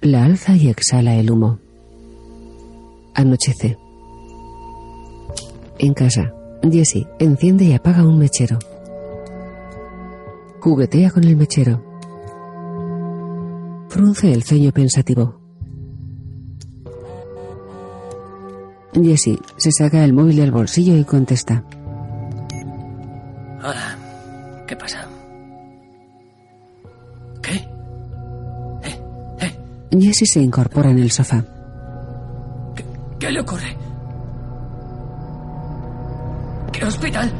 [0.00, 1.58] La alza y exhala el humo.
[3.14, 3.78] Anochece.
[5.78, 6.34] En casa,
[6.70, 8.58] Jesse enciende y apaga un mechero.
[10.60, 11.82] Juguetea con el mechero.
[13.88, 15.41] Frunce el ceño pensativo.
[18.94, 21.62] Jesse se saca el móvil del bolsillo y contesta.
[23.62, 23.96] Hola.
[24.66, 25.08] ¿Qué pasa?
[30.00, 31.44] Jesse se incorpora en el sofá.
[33.18, 33.76] ¿Qué le ocurre?
[36.72, 37.30] ¿Qué hospital?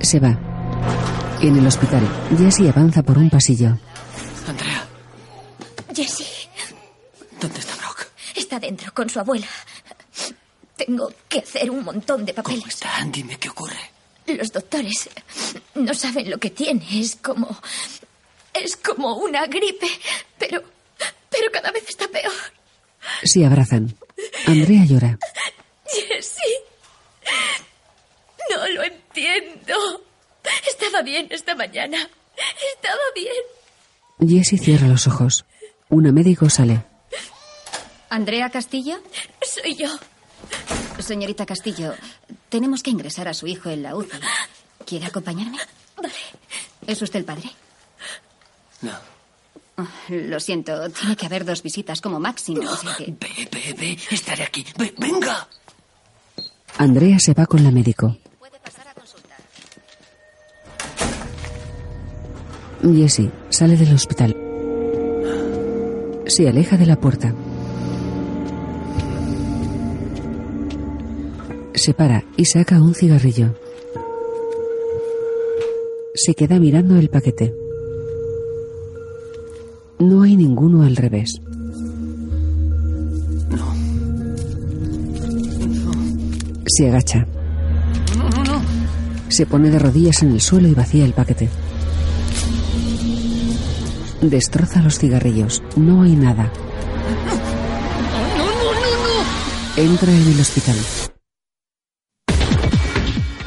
[0.00, 0.36] Se va.
[1.40, 2.02] En el hospital,
[2.36, 3.78] Jesse avanza por un pasillo.
[4.48, 4.84] Andrea,
[5.94, 6.26] Jessie,
[7.40, 8.08] ¿dónde está Brock?
[8.34, 9.46] está dentro con su abuela.
[10.86, 12.60] Tengo que hacer un montón de papeles.
[12.60, 12.90] ¿Cómo está?
[13.06, 13.90] Dime qué ocurre.
[14.26, 15.08] Los doctores
[15.74, 16.84] no saben lo que tiene.
[16.92, 17.56] Es como.
[18.52, 19.88] Es como una gripe.
[20.38, 20.62] Pero.
[21.30, 22.32] Pero cada vez está peor.
[23.22, 23.96] Se abrazan.
[24.46, 25.18] Andrea llora.
[25.86, 26.42] Jessie.
[28.50, 30.04] No lo entiendo.
[30.68, 31.98] Estaba bien esta mañana.
[32.74, 34.28] Estaba bien.
[34.28, 35.44] Jesse cierra los ojos.
[35.88, 36.82] Una médico sale.
[38.10, 39.00] ¿Andrea Castillo?
[39.42, 39.88] Soy yo.
[40.98, 41.92] Señorita Castillo,
[42.48, 44.18] tenemos que ingresar a su hijo en la UCI.
[44.86, 45.58] ¿Quiere acompañarme?
[45.96, 46.12] Vale.
[46.86, 47.50] ¿Es usted el padre?
[48.82, 48.92] No.
[49.76, 52.62] Oh, lo siento, tiene que haber dos visitas como máximo.
[52.70, 53.98] o sea que- Ve, ve, ve.
[54.10, 54.64] Estaré aquí.
[54.78, 55.48] Ve, venga.
[56.78, 58.16] Andrea se va con la médico.
[62.82, 64.36] Jesse sale del hospital.
[66.26, 67.34] Se aleja de la puerta.
[71.84, 73.54] Se para y saca un cigarrillo.
[76.14, 77.54] Se queda mirando el paquete.
[79.98, 81.42] No hay ninguno al revés.
[86.64, 87.26] Se agacha.
[88.16, 88.62] No, no, no.
[89.28, 91.50] Se pone de rodillas en el suelo y vacía el paquete.
[94.22, 95.62] Destroza los cigarrillos.
[95.76, 96.50] No hay nada.
[98.38, 99.82] No, no, no, no.
[99.82, 100.76] Entra en el hospital.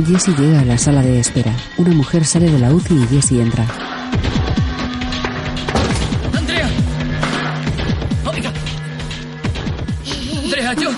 [0.05, 1.55] Jesse llega a la sala de espera.
[1.77, 3.65] Una mujer sale de la UCI y Jesse entra.
[6.33, 6.69] Andrea.
[8.25, 8.53] Oiga.
[10.43, 10.91] Andrea, yo.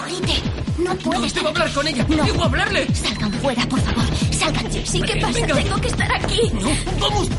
[0.78, 1.34] No puedes.
[1.34, 2.06] debo hablar con ella.
[2.10, 2.26] No.
[2.26, 2.94] Debo hablarle.
[2.94, 4.04] Salgan fuera, por favor.
[4.32, 5.02] Salgan, Jessie.
[5.02, 5.40] ¿Qué pasa?
[5.40, 5.56] venga.
[5.56, 6.42] Tengo que estar aquí.
[6.54, 7.30] No, vamos.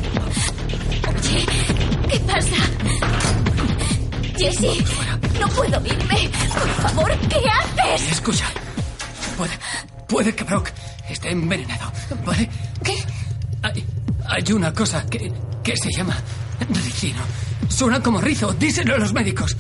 [1.09, 1.47] Oye,
[2.09, 2.57] ¿qué pasa?
[4.39, 4.85] Jessie,
[5.39, 6.31] no puedo irme.
[6.49, 8.13] Por favor, ¿qué haces?
[8.13, 8.47] Escucha.
[9.37, 9.59] Puede,
[10.07, 10.71] puede que Brock
[11.13, 11.93] esté envenenado,
[12.25, 12.49] ¿vale?
[12.83, 12.97] ¿Qué?
[13.63, 13.85] Hay,
[14.27, 15.33] hay una cosa que,
[15.63, 16.17] que se llama
[16.69, 17.21] ricino.
[17.69, 18.53] Suena como rizo.
[18.53, 19.57] Díselo a los médicos.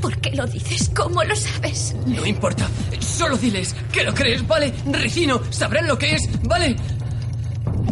[0.00, 0.90] ¿Por qué lo dices?
[0.94, 1.94] ¿Cómo lo sabes?
[2.06, 2.68] No importa.
[3.00, 4.72] Solo diles que lo crees, ¿vale?
[4.92, 5.40] Ricino.
[5.50, 6.76] Sabrán lo que es, ¿vale?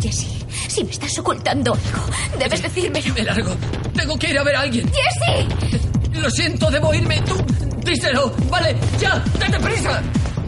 [0.00, 0.38] Jessie,
[0.68, 2.06] si me estás ocultando algo,
[2.38, 3.14] debes decírmelo.
[3.14, 3.56] Me largo.
[3.94, 4.90] Tengo que ir a ver a alguien.
[4.90, 5.80] ¡Jessie!
[6.20, 7.20] Lo siento, debo irme.
[7.22, 7.36] Tú,
[7.84, 8.30] díselo.
[8.50, 10.02] Vale, ya, date prisa.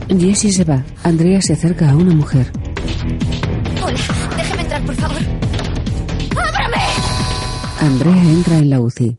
[0.08, 0.84] Jesse se va.
[1.02, 2.50] Andrea se acerca a una mujer.
[3.82, 3.98] Hola,
[4.36, 5.22] déjeme entrar, por favor.
[6.36, 6.82] ¡Ábrame!
[7.80, 9.18] Andrea entra en la UCI.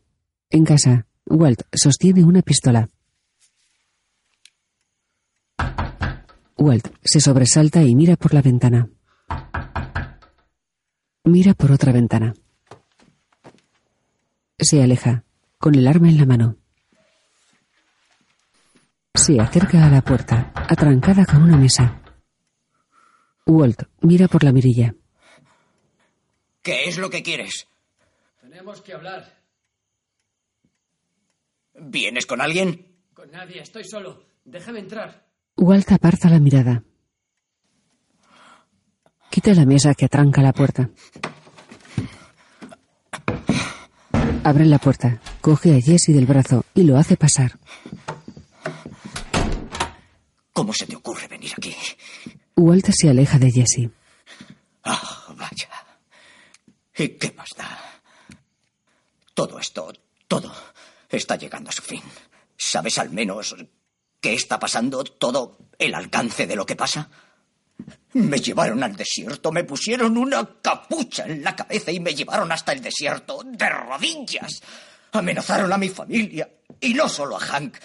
[0.49, 2.89] En casa, Walt sostiene una pistola.
[6.57, 8.89] Walt se sobresalta y mira por la ventana.
[11.23, 12.33] Mira por otra ventana.
[14.57, 15.25] Se aleja,
[15.57, 16.57] con el arma en la mano.
[19.15, 22.01] Se acerca a la puerta, atrancada con una mesa.
[23.45, 24.93] Walt mira por la mirilla.
[26.61, 27.67] ¿Qué es lo que quieres?
[28.41, 29.41] Tenemos que hablar.
[31.73, 32.97] ¿Vienes con alguien?
[33.13, 34.25] Con nadie, estoy solo.
[34.43, 35.25] Déjame entrar.
[35.55, 36.83] Walt aparta la mirada.
[39.31, 40.89] Quita la mesa que atranca la puerta.
[44.43, 47.57] Abre la puerta, coge a Jesse del brazo y lo hace pasar.
[50.55, 51.75] ¿Cómo se te ocurre venir aquí?
[52.55, 53.89] Walt se aleja de Jesse.
[54.85, 55.69] Ah, vaya.
[56.95, 58.01] ¿Y qué más da?
[59.33, 59.91] Todo esto,
[60.29, 60.55] todo,
[61.09, 62.01] está llegando a su fin.
[62.55, 63.53] ¿Sabes al menos
[64.21, 65.03] qué está pasando?
[65.03, 67.09] ¿Todo el alcance de lo que pasa?
[68.13, 72.71] Me llevaron al desierto, me pusieron una capucha en la cabeza y me llevaron hasta
[72.71, 74.61] el desierto, de rodillas.
[75.11, 76.49] Amenazaron a mi familia,
[76.79, 77.77] y no solo a Hank,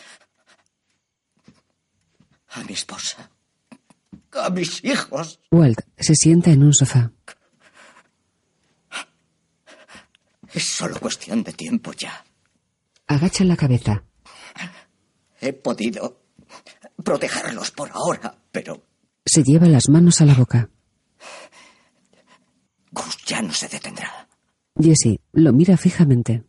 [2.50, 3.30] a mi esposa,
[4.32, 5.40] a mis hijos.
[5.50, 7.12] Walt se sienta en un sofá.
[10.52, 12.24] Es solo cuestión de tiempo ya.
[13.06, 14.02] Agacha la cabeza.
[15.40, 16.20] He podido
[17.04, 18.82] protegerlos por ahora, pero
[19.24, 20.68] Se lleva las manos a la boca.
[22.90, 24.28] Gus ya no se detendrá.
[24.76, 26.42] Jesse lo mira fijamente.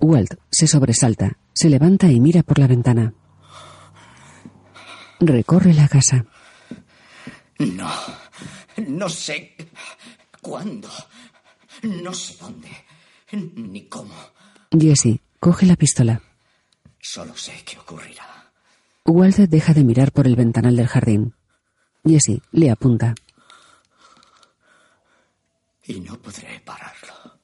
[0.00, 3.14] Walt se sobresalta, se levanta y mira por la ventana.
[5.20, 6.24] Recorre la casa.
[7.58, 7.90] No,
[8.88, 9.54] no sé
[10.40, 10.88] cuándo,
[11.82, 12.70] no sé dónde,
[13.32, 14.14] ni cómo.
[14.70, 16.22] Jesse coge la pistola.
[17.00, 18.52] Solo sé que ocurrirá.
[19.04, 21.34] Walt deja de mirar por el ventanal del jardín.
[22.04, 23.14] Jesse le apunta.
[25.84, 27.40] Y no podré pararlo.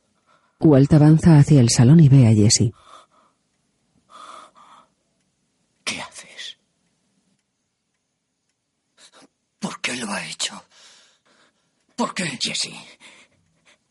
[0.61, 2.73] Walt avanza hacia el salón y ve a Jesse.
[5.85, 6.59] ¿Qué haces?
[9.59, 10.62] ¿Por qué lo ha hecho?
[11.97, 12.39] ¿Por qué?
[12.40, 12.73] Jesse.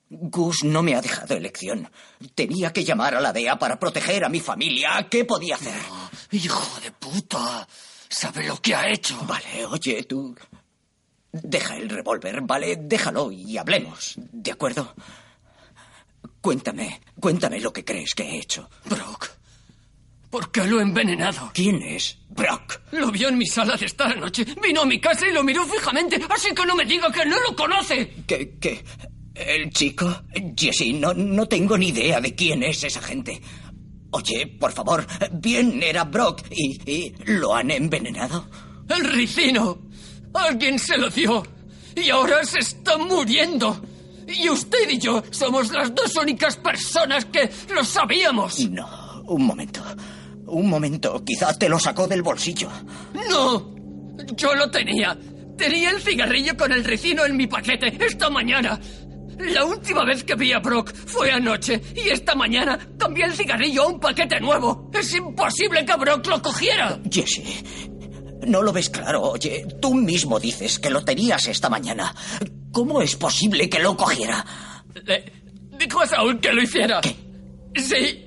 [0.10, 1.90] Gus no me ha dejado elección.
[2.36, 5.08] Tenía que llamar a la DEA para proteger a mi familia.
[5.10, 5.74] ¿Qué podía hacer?
[6.32, 7.68] Hijo de puta.
[8.08, 9.18] ¿Sabe lo que ha hecho?
[9.26, 10.36] Vale, oye, tú.
[11.32, 12.78] Deja el revólver, ¿vale?
[12.80, 14.14] Déjalo y hablemos.
[14.18, 14.94] ¿De acuerdo?
[16.40, 18.70] Cuéntame, cuéntame lo que crees que he hecho.
[18.86, 19.35] Brock.
[20.36, 21.50] ¿Por qué lo he envenenado?
[21.54, 22.82] ¿Quién es Brock?
[22.92, 24.46] Lo vio en mi sala de estar anoche.
[24.62, 26.20] Vino a mi casa y lo miró fijamente.
[26.30, 28.16] Así que no me diga que no lo conoce.
[28.28, 28.58] ¿Qué?
[28.60, 28.84] ¿Qué?
[29.34, 30.24] ¿El chico?
[30.54, 33.42] Jesse, no, no tengo ni idea de quién es esa gente.
[34.12, 38.50] Oye, por favor, bien era Brock y, y lo han envenenado.
[38.90, 39.88] El ricino.
[40.34, 41.48] Alguien se lo dio.
[41.96, 43.82] Y ahora se está muriendo.
[44.28, 48.60] Y usted y yo somos las dos únicas personas que lo sabíamos.
[48.70, 49.82] No, un momento.
[50.48, 52.70] Un momento, quizá te lo sacó del bolsillo.
[53.30, 53.76] No,
[54.36, 55.18] yo lo tenía.
[55.58, 58.80] Tenía el cigarrillo con el ricino en mi paquete esta mañana.
[59.38, 63.84] La última vez que vi a Brock fue anoche y esta mañana cambié el cigarrillo
[63.84, 64.90] a un paquete nuevo.
[64.94, 67.00] Es imposible que Brock lo cogiera.
[67.10, 67.42] Jesse,
[68.48, 69.24] no lo ves claro.
[69.24, 72.14] Oye, tú mismo dices que lo tenías esta mañana.
[72.72, 74.46] ¿Cómo es posible que lo cogiera?
[75.06, 75.32] Le
[75.80, 77.02] dijo a Saúl que lo hiciera.
[77.76, 78.25] Sí,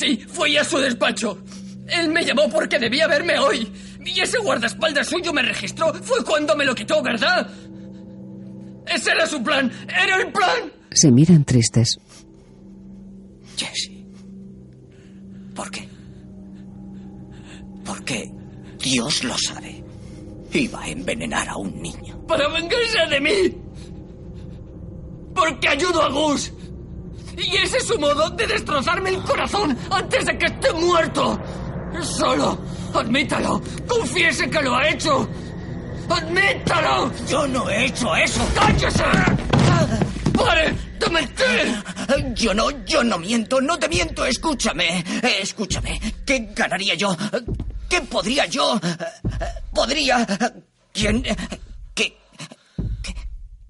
[0.00, 1.38] sí, fui a su despacho.
[1.86, 3.70] Él me llamó porque debía verme hoy.
[4.04, 5.92] Y ese guardaespaldas suyo me registró.
[5.94, 7.48] Fue cuando me lo quitó, ¿verdad?
[8.86, 9.70] Ese era su plan.
[9.88, 10.72] Era el plan.
[10.90, 11.98] Se miran tristes.
[13.56, 13.90] Jesse.
[15.54, 15.88] ¿Por qué?
[17.84, 18.30] Porque
[18.78, 19.84] Dios lo sabe.
[20.52, 22.26] Iba a envenenar a un niño.
[22.26, 23.56] Para vengarse de mí.
[25.34, 26.52] Porque ayudo a Gus.
[27.36, 31.40] Y ese es su modo de destrozarme el corazón antes de que esté muerto.
[32.02, 32.58] Solo,
[32.94, 33.62] admítalo.
[33.86, 35.28] Confiese que lo ha hecho.
[36.08, 37.12] ¡Admítalo!
[37.28, 38.40] Yo no he hecho eso.
[38.54, 39.04] ¡Cállese!
[40.36, 42.34] ¡Pare de mentir!
[42.34, 45.04] Yo no, yo no miento, no te miento, escúchame.
[45.40, 46.00] Escúchame.
[46.26, 47.16] ¿Qué ganaría yo?
[47.88, 48.80] ¿Qué podría yo?
[49.74, 50.26] ¿Podría?
[50.92, 51.22] ¿Quién?
[51.94, 52.16] ¿Qué?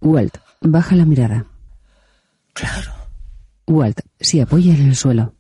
[0.01, 1.45] Walt baja la mirada.
[2.55, 3.00] Claro.
[3.71, 5.33] Walt se apoya en el suelo.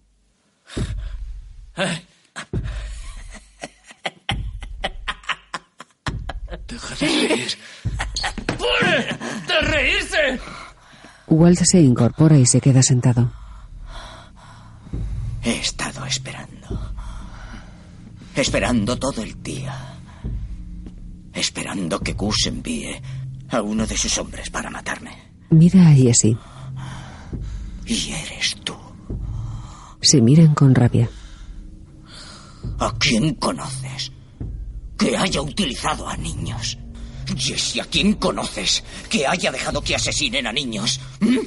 [6.68, 7.58] Deja de reír.
[8.46, 10.40] ¡Pare de reírse!
[11.26, 13.32] Walt se incorpora y se queda sentado.
[15.42, 16.94] He estado esperando.
[18.36, 19.74] Esperando todo el día.
[21.32, 23.02] Esperando que Gus envíe
[23.48, 25.10] a uno de sus hombres para matarme.
[25.50, 26.36] Mira a Jesse.
[27.90, 28.76] Y eres tú.
[30.00, 31.10] Se miran con rabia.
[32.78, 34.12] ¿A quién conoces
[34.96, 36.78] que haya utilizado a niños?
[37.36, 41.00] Jesse, ¿a quién conoces que haya dejado que asesinen a niños?
[41.18, 41.38] ¿Mm?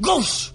[0.00, 0.52] ¡Gus!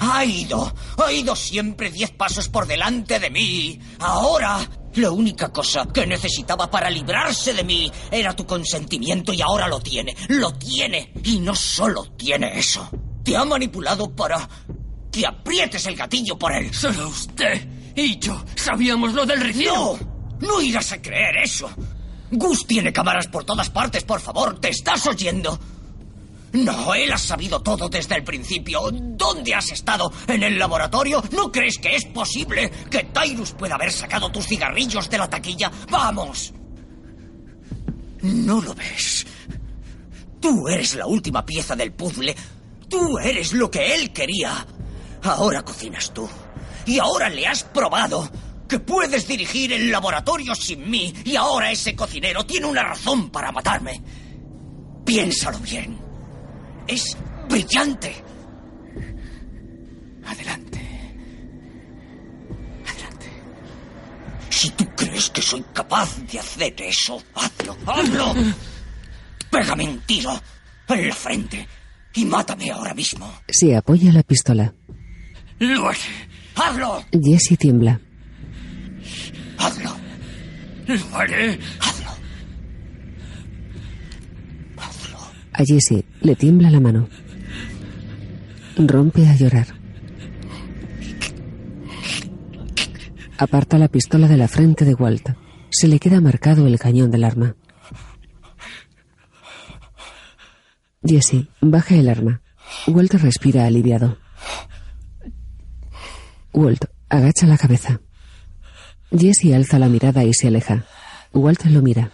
[0.00, 3.80] Ha ido, ha ido siempre diez pasos por delante de mí.
[4.00, 9.66] Ahora, la única cosa que necesitaba para librarse de mí era tu consentimiento y ahora
[9.66, 11.14] lo tiene, lo tiene.
[11.24, 12.90] Y no solo tiene eso,
[13.30, 14.48] te ha manipulado para
[15.12, 16.74] que aprietes el gatillo por él.
[16.74, 19.96] Solo usted y yo sabíamos lo del ricino.
[20.40, 21.70] No, no irás a creer eso.
[22.32, 25.56] Gus tiene cámaras por todas partes, por favor, ¿te estás oyendo?
[26.54, 28.90] No, él ha sabido todo desde el principio.
[28.90, 30.12] ¿Dónde has estado?
[30.26, 31.22] ¿En el laboratorio?
[31.30, 35.70] ¿No crees que es posible que Tyrus pueda haber sacado tus cigarrillos de la taquilla?
[35.88, 36.52] ¡Vamos!
[38.22, 39.24] ¿No lo ves?
[40.40, 42.34] Tú eres la última pieza del puzzle.
[42.90, 44.66] Tú eres lo que él quería.
[45.22, 46.28] Ahora cocinas tú.
[46.86, 48.28] Y ahora le has probado
[48.68, 51.14] que puedes dirigir el laboratorio sin mí.
[51.24, 54.02] Y ahora ese cocinero tiene una razón para matarme.
[55.06, 55.96] Piénsalo bien.
[56.88, 57.16] Es
[57.48, 58.24] brillante.
[60.26, 60.80] Adelante.
[62.88, 63.30] Adelante.
[64.48, 68.34] Si tú crees que soy capaz de hacer eso, hazlo, hazlo.
[69.48, 70.40] Pégame un tiro
[70.88, 71.68] en la frente
[72.14, 73.30] y mátame ahora mismo.
[73.48, 74.74] Se apoya la pistola.
[75.58, 75.98] Lo haré.
[76.56, 77.04] ¡Hazlo!
[77.12, 78.00] Jesse tiembla.
[79.58, 79.90] ¡Hazlo!
[80.86, 81.58] Lo haré.
[81.80, 82.10] ¡Hazlo!
[85.52, 87.08] A Jesse le tiembla la mano.
[88.76, 89.66] Rompe a llorar.
[93.36, 95.30] Aparta la pistola de la frente de Walt.
[95.70, 97.56] Se le queda marcado el cañón del arma.
[101.02, 102.42] Jesse baja el arma.
[102.86, 104.18] Walt respira aliviado.
[106.52, 108.00] Walt agacha la cabeza.
[109.10, 110.84] Jesse alza la mirada y se aleja.
[111.32, 112.10] Walt lo mira.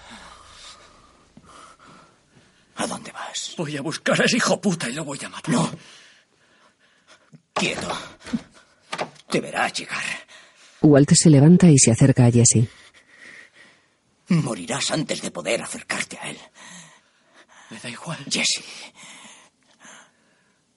[2.77, 3.55] ¿A dónde vas?
[3.57, 5.55] Voy a buscar a ese hijo puta y lo voy a matar.
[5.55, 5.71] No.
[7.55, 7.89] Quieto.
[9.31, 10.05] Te verás llegar.
[10.83, 12.69] Walt se levanta y se acerca a Jesse.
[14.29, 16.39] Morirás antes de poder acercarte a él.
[17.70, 18.18] Me da igual.
[18.30, 18.62] Jesse.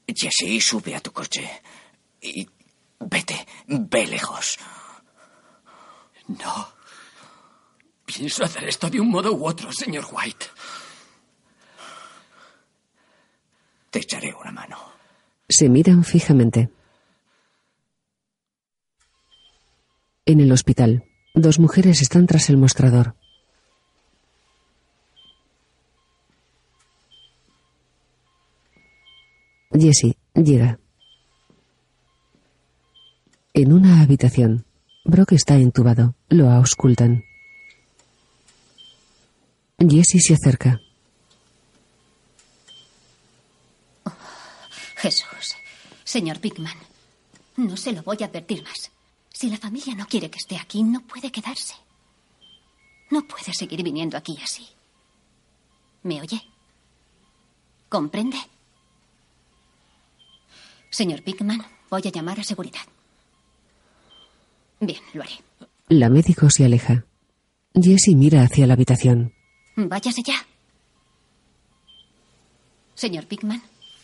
[0.07, 1.61] Jesse, sube a tu coche.
[2.21, 2.47] Y
[2.99, 3.45] vete.
[3.67, 4.57] Ve lejos.
[6.27, 6.67] No.
[8.05, 10.47] Pienso hacer esto de un modo u otro, señor White.
[13.91, 14.77] Te echaré una mano.
[15.47, 16.69] Se miran fijamente.
[20.25, 21.03] En el hospital,
[21.33, 23.15] dos mujeres están tras el mostrador.
[29.79, 30.77] Jesse llega.
[33.53, 34.65] En una habitación,
[35.05, 36.15] Brock está entubado.
[36.27, 37.23] Lo auscultan.
[39.79, 40.81] Jesse se acerca.
[44.97, 45.55] Jesús.
[46.03, 46.75] Señor Pickman,
[47.55, 48.91] no se lo voy a advertir más.
[49.29, 51.75] Si la familia no quiere que esté aquí, no puede quedarse.
[53.09, 54.67] No puede seguir viniendo aquí así.
[56.03, 56.41] ¿Me oye?
[57.87, 58.37] ¿Comprende?
[60.89, 62.81] Señor Pickman, voy a llamar a seguridad.
[64.79, 65.33] Bien, lo haré.
[65.89, 67.05] La médico se aleja.
[67.73, 69.33] Jesse mira hacia la habitación.
[69.75, 70.35] Váyase ya.
[72.95, 73.61] Señor Pickman,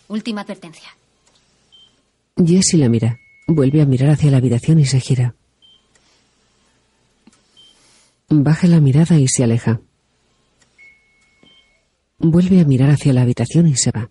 [0.07, 0.89] última advertencia.
[2.37, 3.19] Jesse la mira.
[3.47, 5.35] Vuelve a mirar hacia la habitación y se gira.
[8.29, 9.81] Baja la mirada y se aleja.
[12.17, 14.09] Vuelve a mirar hacia la habitación y se va.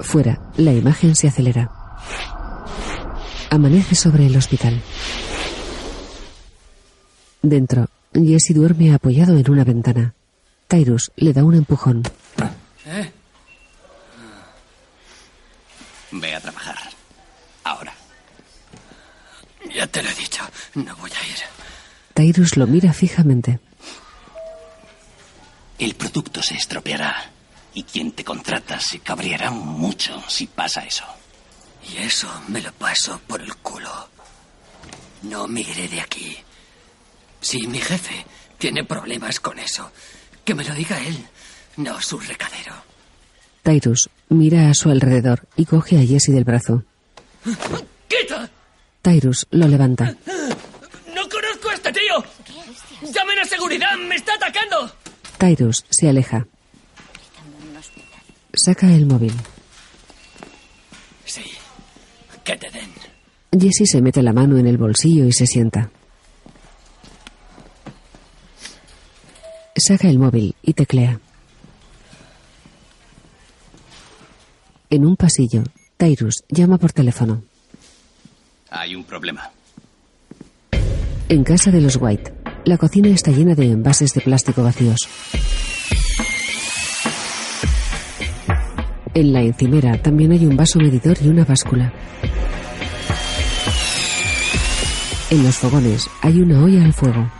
[0.00, 1.70] Fuera, la imagen se acelera.
[3.50, 4.80] Amanece sobre el hospital.
[7.42, 10.14] Dentro, Jesse duerme apoyado en una ventana.
[10.66, 12.02] Tyrus le da un empujón.
[12.86, 13.12] ¿Eh?
[16.10, 16.78] Ve a trabajar.
[17.64, 17.92] Ahora.
[19.74, 20.42] Ya te lo he dicho.
[20.74, 21.38] No voy a ir.
[22.14, 23.58] Tyrus lo mira fijamente.
[25.78, 27.33] El producto se estropeará.
[27.74, 31.04] Y quien te contrata se cabreará mucho si pasa eso.
[31.92, 34.08] Y eso me lo paso por el culo.
[35.22, 36.36] No me iré de aquí.
[37.40, 38.24] Si mi jefe
[38.58, 39.90] tiene problemas con eso,
[40.44, 41.26] que me lo diga él,
[41.76, 42.74] no su recadero.
[43.62, 46.84] Tyrus mira a su alrededor y coge a Jesse del brazo.
[48.08, 48.50] ¡Quita!
[49.02, 50.14] Tyrus lo levanta.
[51.14, 52.24] ¡No conozco a este tío!
[53.12, 53.96] ¡Llamen a seguridad!
[53.98, 54.90] ¡Me está atacando!
[55.38, 56.46] Tyrus se aleja.
[58.56, 59.32] Saca el móvil.
[61.24, 61.42] Sí,
[62.44, 62.90] que te den.
[63.52, 65.90] Jesse se mete la mano en el bolsillo y se sienta.
[69.76, 71.20] Saca el móvil y teclea.
[74.90, 75.64] En un pasillo,
[75.96, 77.42] Tyrus llama por teléfono.
[78.70, 79.50] Hay un problema.
[81.28, 82.32] En casa de los White,
[82.64, 85.00] la cocina está llena de envases de plástico vacíos.
[89.14, 91.92] En la encimera también hay un vaso medidor y una báscula.
[95.30, 97.30] En los fogones hay una olla al fuego.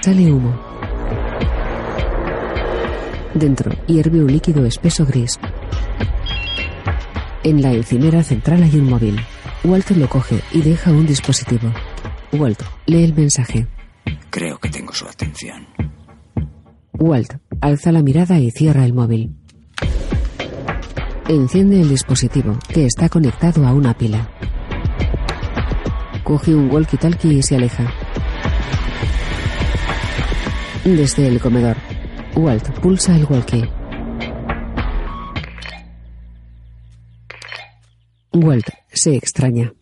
[0.00, 0.56] Sale humo.
[3.34, 5.40] Dentro hierve un líquido espeso gris.
[7.42, 9.20] En la encimera central hay un móvil.
[9.64, 11.72] Walter lo coge y deja un dispositivo.
[12.32, 13.66] Walt lee el mensaje.
[14.30, 15.66] Creo que tengo su atención.
[16.92, 19.36] Walt alza la mirada y cierra el móvil.
[21.28, 24.28] Enciende el dispositivo, que está conectado a una pila.
[26.24, 27.92] Coge un walkie-talkie y se aleja.
[30.84, 31.76] Desde el comedor,
[32.34, 33.68] Walt pulsa el walkie.
[38.32, 39.72] Walt se extraña.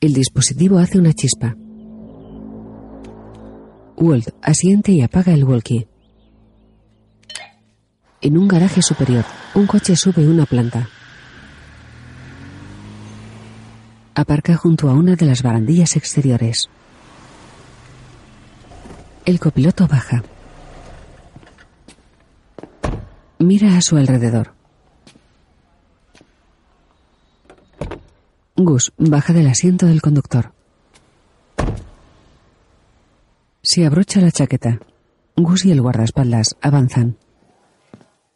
[0.00, 1.56] El dispositivo hace una chispa.
[3.96, 5.88] Walt asiente y apaga el walkie.
[8.20, 9.24] En un garaje superior,
[9.54, 10.88] un coche sube una planta.
[14.14, 16.68] Aparca junto a una de las barandillas exteriores.
[19.24, 20.22] El copiloto baja.
[23.38, 24.54] Mira a su alrededor.
[28.56, 30.55] Gus baja del asiento del conductor.
[33.76, 34.80] Se abrocha la chaqueta.
[35.36, 37.18] Gus y el guardaespaldas avanzan.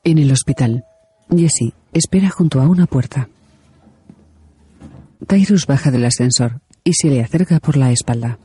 [0.05, 0.85] En el hospital,
[1.31, 3.31] Jesse espera junto a una puerta.
[5.27, 8.39] Tyrus baja del ascensor y se le acerca por la espalda.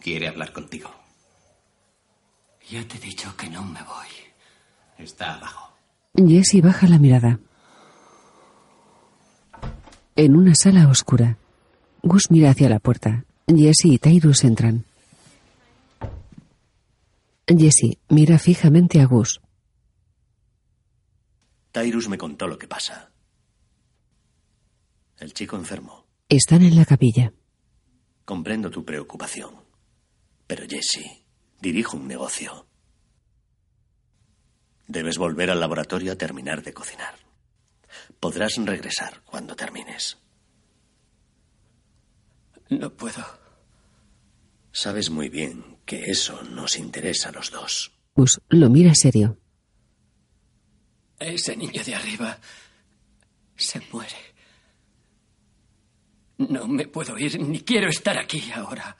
[0.00, 0.90] Quiere hablar contigo.
[2.68, 4.08] Ya te he dicho que no me voy.
[4.98, 5.72] Está abajo.
[6.18, 7.40] Jesse baja la mirada.
[10.16, 11.38] En una sala oscura,
[12.02, 13.24] Gus mira hacia la puerta.
[13.46, 14.84] Jesse y Tyrus entran.
[17.46, 19.40] Jesse mira fijamente a Gus.
[21.70, 23.10] Tyrus me contó lo que pasa.
[25.18, 26.04] El chico enfermo.
[26.28, 27.32] Están en la capilla.
[28.24, 29.54] Comprendo tu preocupación.
[30.48, 31.24] Pero Jesse,
[31.60, 32.66] dirijo un negocio.
[34.88, 37.14] Debes volver al laboratorio a terminar de cocinar.
[38.18, 40.21] Podrás regresar cuando termines.
[42.78, 43.22] No puedo.
[44.72, 47.92] Sabes muy bien que eso nos interesa a los dos.
[48.14, 49.38] Gus lo mira serio.
[51.18, 52.38] Ese niño de arriba
[53.56, 54.16] se muere.
[56.38, 58.96] No me puedo ir, ni quiero estar aquí ahora.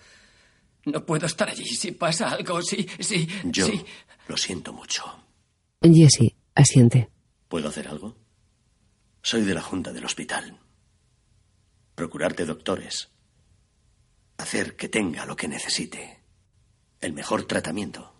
[0.84, 1.64] No puedo estar allí.
[1.64, 3.82] Si pasa algo, si, si, Yo si...
[4.28, 5.02] lo siento mucho.
[5.80, 7.10] Jesse asiente.
[7.48, 8.18] ¿Puedo hacer algo?
[9.22, 10.58] Soy de la junta del hospital.
[11.94, 13.11] Procurarte doctores.
[14.42, 16.20] Hacer que tenga lo que necesite.
[17.00, 18.12] El mejor tratamiento.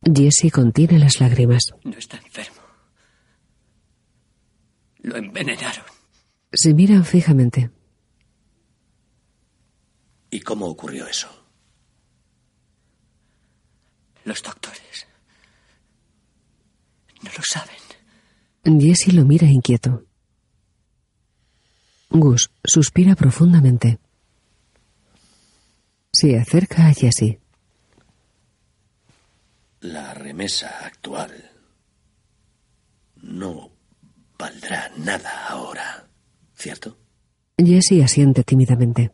[0.00, 1.72] Jesse contiene las lágrimas.
[1.82, 2.62] No está enfermo.
[4.98, 5.84] Lo envenenaron.
[6.52, 7.72] Se miran fijamente.
[10.30, 11.28] ¿Y cómo ocurrió eso?
[14.22, 15.08] Los doctores.
[17.22, 18.80] No lo saben.
[18.80, 20.04] Jesse lo mira inquieto.
[22.10, 23.98] Gus suspira profundamente.
[26.18, 27.38] Se acerca a Jesse.
[29.80, 31.30] La remesa actual
[33.16, 33.70] no
[34.38, 36.08] valdrá nada ahora,
[36.54, 36.96] ¿cierto?
[37.58, 39.12] Jesse asiente tímidamente.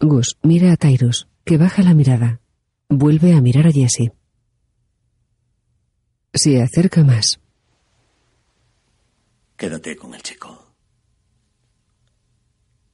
[0.00, 2.40] Gus mira a Tyrus, que baja la mirada.
[2.88, 4.10] Vuelve a mirar a Jesse.
[6.34, 7.38] Se acerca más.
[9.56, 10.74] Quédate con el chico.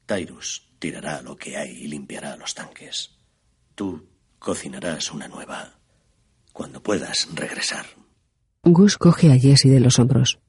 [0.05, 3.13] Tyrus tirará lo que hay y limpiará los tanques.
[3.77, 4.09] Tú
[4.41, 5.79] cocinarás una nueva.
[6.53, 7.87] Cuando puedas regresar.
[8.65, 10.41] Gus coge a Jesse de los hombros.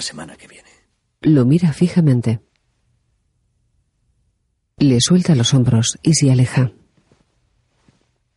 [0.00, 0.68] semana que viene.
[1.22, 2.40] Lo mira fijamente.
[4.76, 6.72] Le suelta los hombros y se aleja.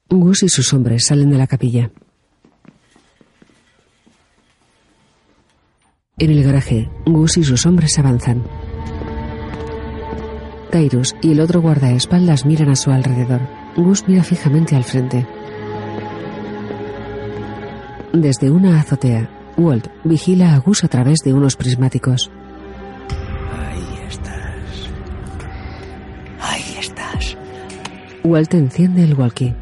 [0.08, 1.92] Gus y sus hombres salen de la capilla.
[6.18, 8.55] En el garaje, Gus y sus hombres avanzan.
[10.76, 13.40] Tyrus y el otro guardaespaldas miran a su alrededor.
[13.78, 15.26] Gus mira fijamente al frente.
[18.12, 22.30] Desde una azotea, Walt vigila a Gus a través de unos prismáticos.
[23.58, 24.90] Ahí estás.
[26.42, 27.38] Ahí estás.
[28.26, 29.56] Walt enciende el walkie.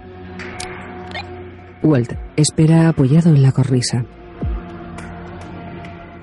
[1.83, 4.03] Walt espera apoyado en la cornisa.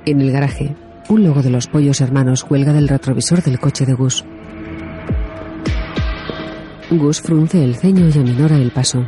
[0.04, 0.74] En el garaje,
[1.08, 4.24] un logo de los pollos hermanos cuelga del retrovisor del coche de Gus.
[6.90, 9.06] Gus frunce el ceño y aminora el paso.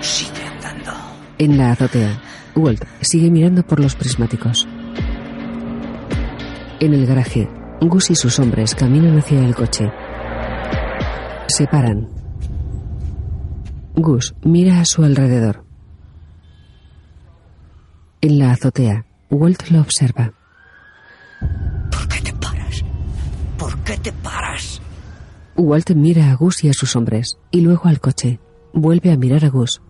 [0.00, 0.92] Sigue andando.
[1.38, 2.20] En la azotea,
[2.56, 4.66] Walt sigue mirando por los prismáticos.
[6.80, 7.48] En el garaje,
[7.80, 9.92] Gus y sus hombres caminan hacia el coche.
[11.46, 12.08] Se paran.
[13.94, 15.64] Gus mira a su alrededor.
[18.20, 20.32] En la azotea, Walt lo observa.
[21.92, 22.84] ¿Por qué te paras?
[23.56, 24.82] ¿Por qué te paras?
[25.58, 28.40] Walt mira a Gus y a sus hombres, y luego al coche.
[28.74, 29.80] Vuelve a mirar a Gus.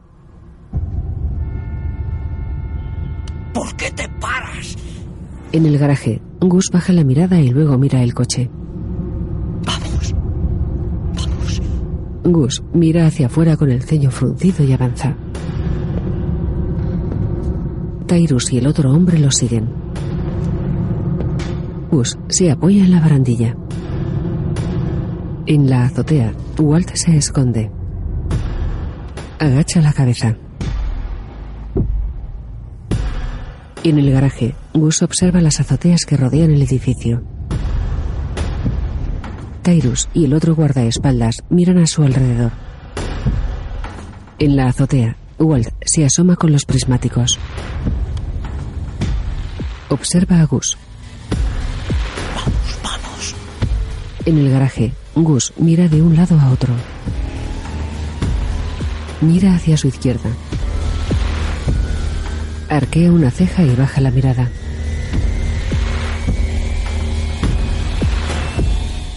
[3.52, 4.76] ¿Por qué te paras?
[5.50, 8.48] En el garaje, Gus baja la mirada y luego mira el coche.
[9.64, 10.14] Vamos.
[11.16, 11.62] Vamos.
[12.22, 15.16] Gus mira hacia afuera con el ceño fruncido y avanza.
[18.06, 19.68] Tyrus y el otro hombre lo siguen.
[21.90, 23.56] Gus se apoya en la barandilla.
[25.48, 27.70] En la azotea, Walt se esconde.
[29.38, 30.36] Agacha la cabeza.
[33.84, 37.22] En el garaje, Gus observa las azoteas que rodean el edificio.
[39.62, 42.50] Tyrus y el otro guardaespaldas miran a su alrededor.
[44.40, 47.38] En la azotea, Walt se asoma con los prismáticos.
[49.90, 50.76] Observa a Gus.
[54.26, 56.74] En el garaje, Gus mira de un lado a otro.
[59.20, 60.28] Mira hacia su izquierda.
[62.68, 64.50] Arquea una ceja y baja la mirada.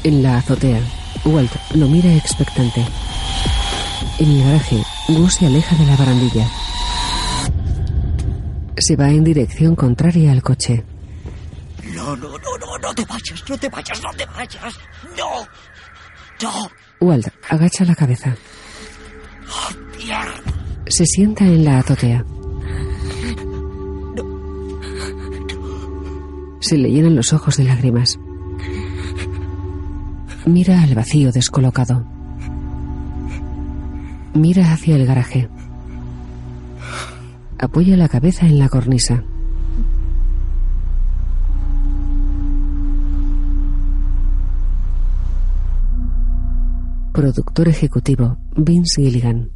[0.03, 0.79] En la azotea,
[1.25, 2.85] Walt lo mira expectante.
[4.19, 4.77] En el garaje,
[5.07, 6.47] Gus se aleja de la barandilla.
[8.77, 10.83] Se va en dirección contraria al coche.
[12.09, 14.79] No, no, no, no, no te vayas, no te vayas, no te vayas.
[15.15, 15.45] No.
[16.41, 16.71] No.
[16.99, 18.35] Walt agacha la cabeza.
[19.47, 20.33] Oh, mierda.
[20.87, 22.25] Se sienta en la azotea.
[26.61, 28.17] Se le llenan los ojos de lágrimas.
[30.47, 32.03] Mira al vacío descolocado.
[34.33, 35.47] Mira hacia el garaje.
[37.59, 39.23] Apoya la cabeza en la cornisa.
[47.19, 49.51] Productor ejecutivo Vince Gilligan.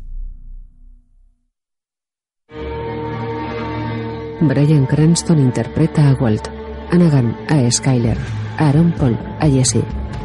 [4.41, 6.49] Brian Cranston interpreta a Walt,
[6.91, 8.17] Anagan a Skyler,
[8.57, 9.81] Aaron Paul a Jesse,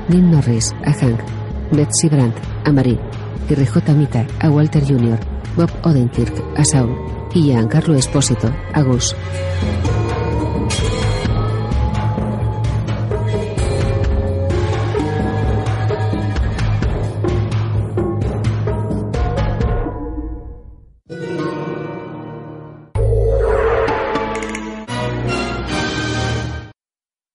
[0.08, 1.20] Dean Norris a Hank,
[1.70, 2.98] Betsy Brandt a Marie,
[3.48, 3.94] R.J.
[3.94, 5.20] Mita a Walter Jr.,
[5.56, 6.90] Bob Odenkirk a Saul
[7.34, 9.14] y Giancarlo Espósito a Gus.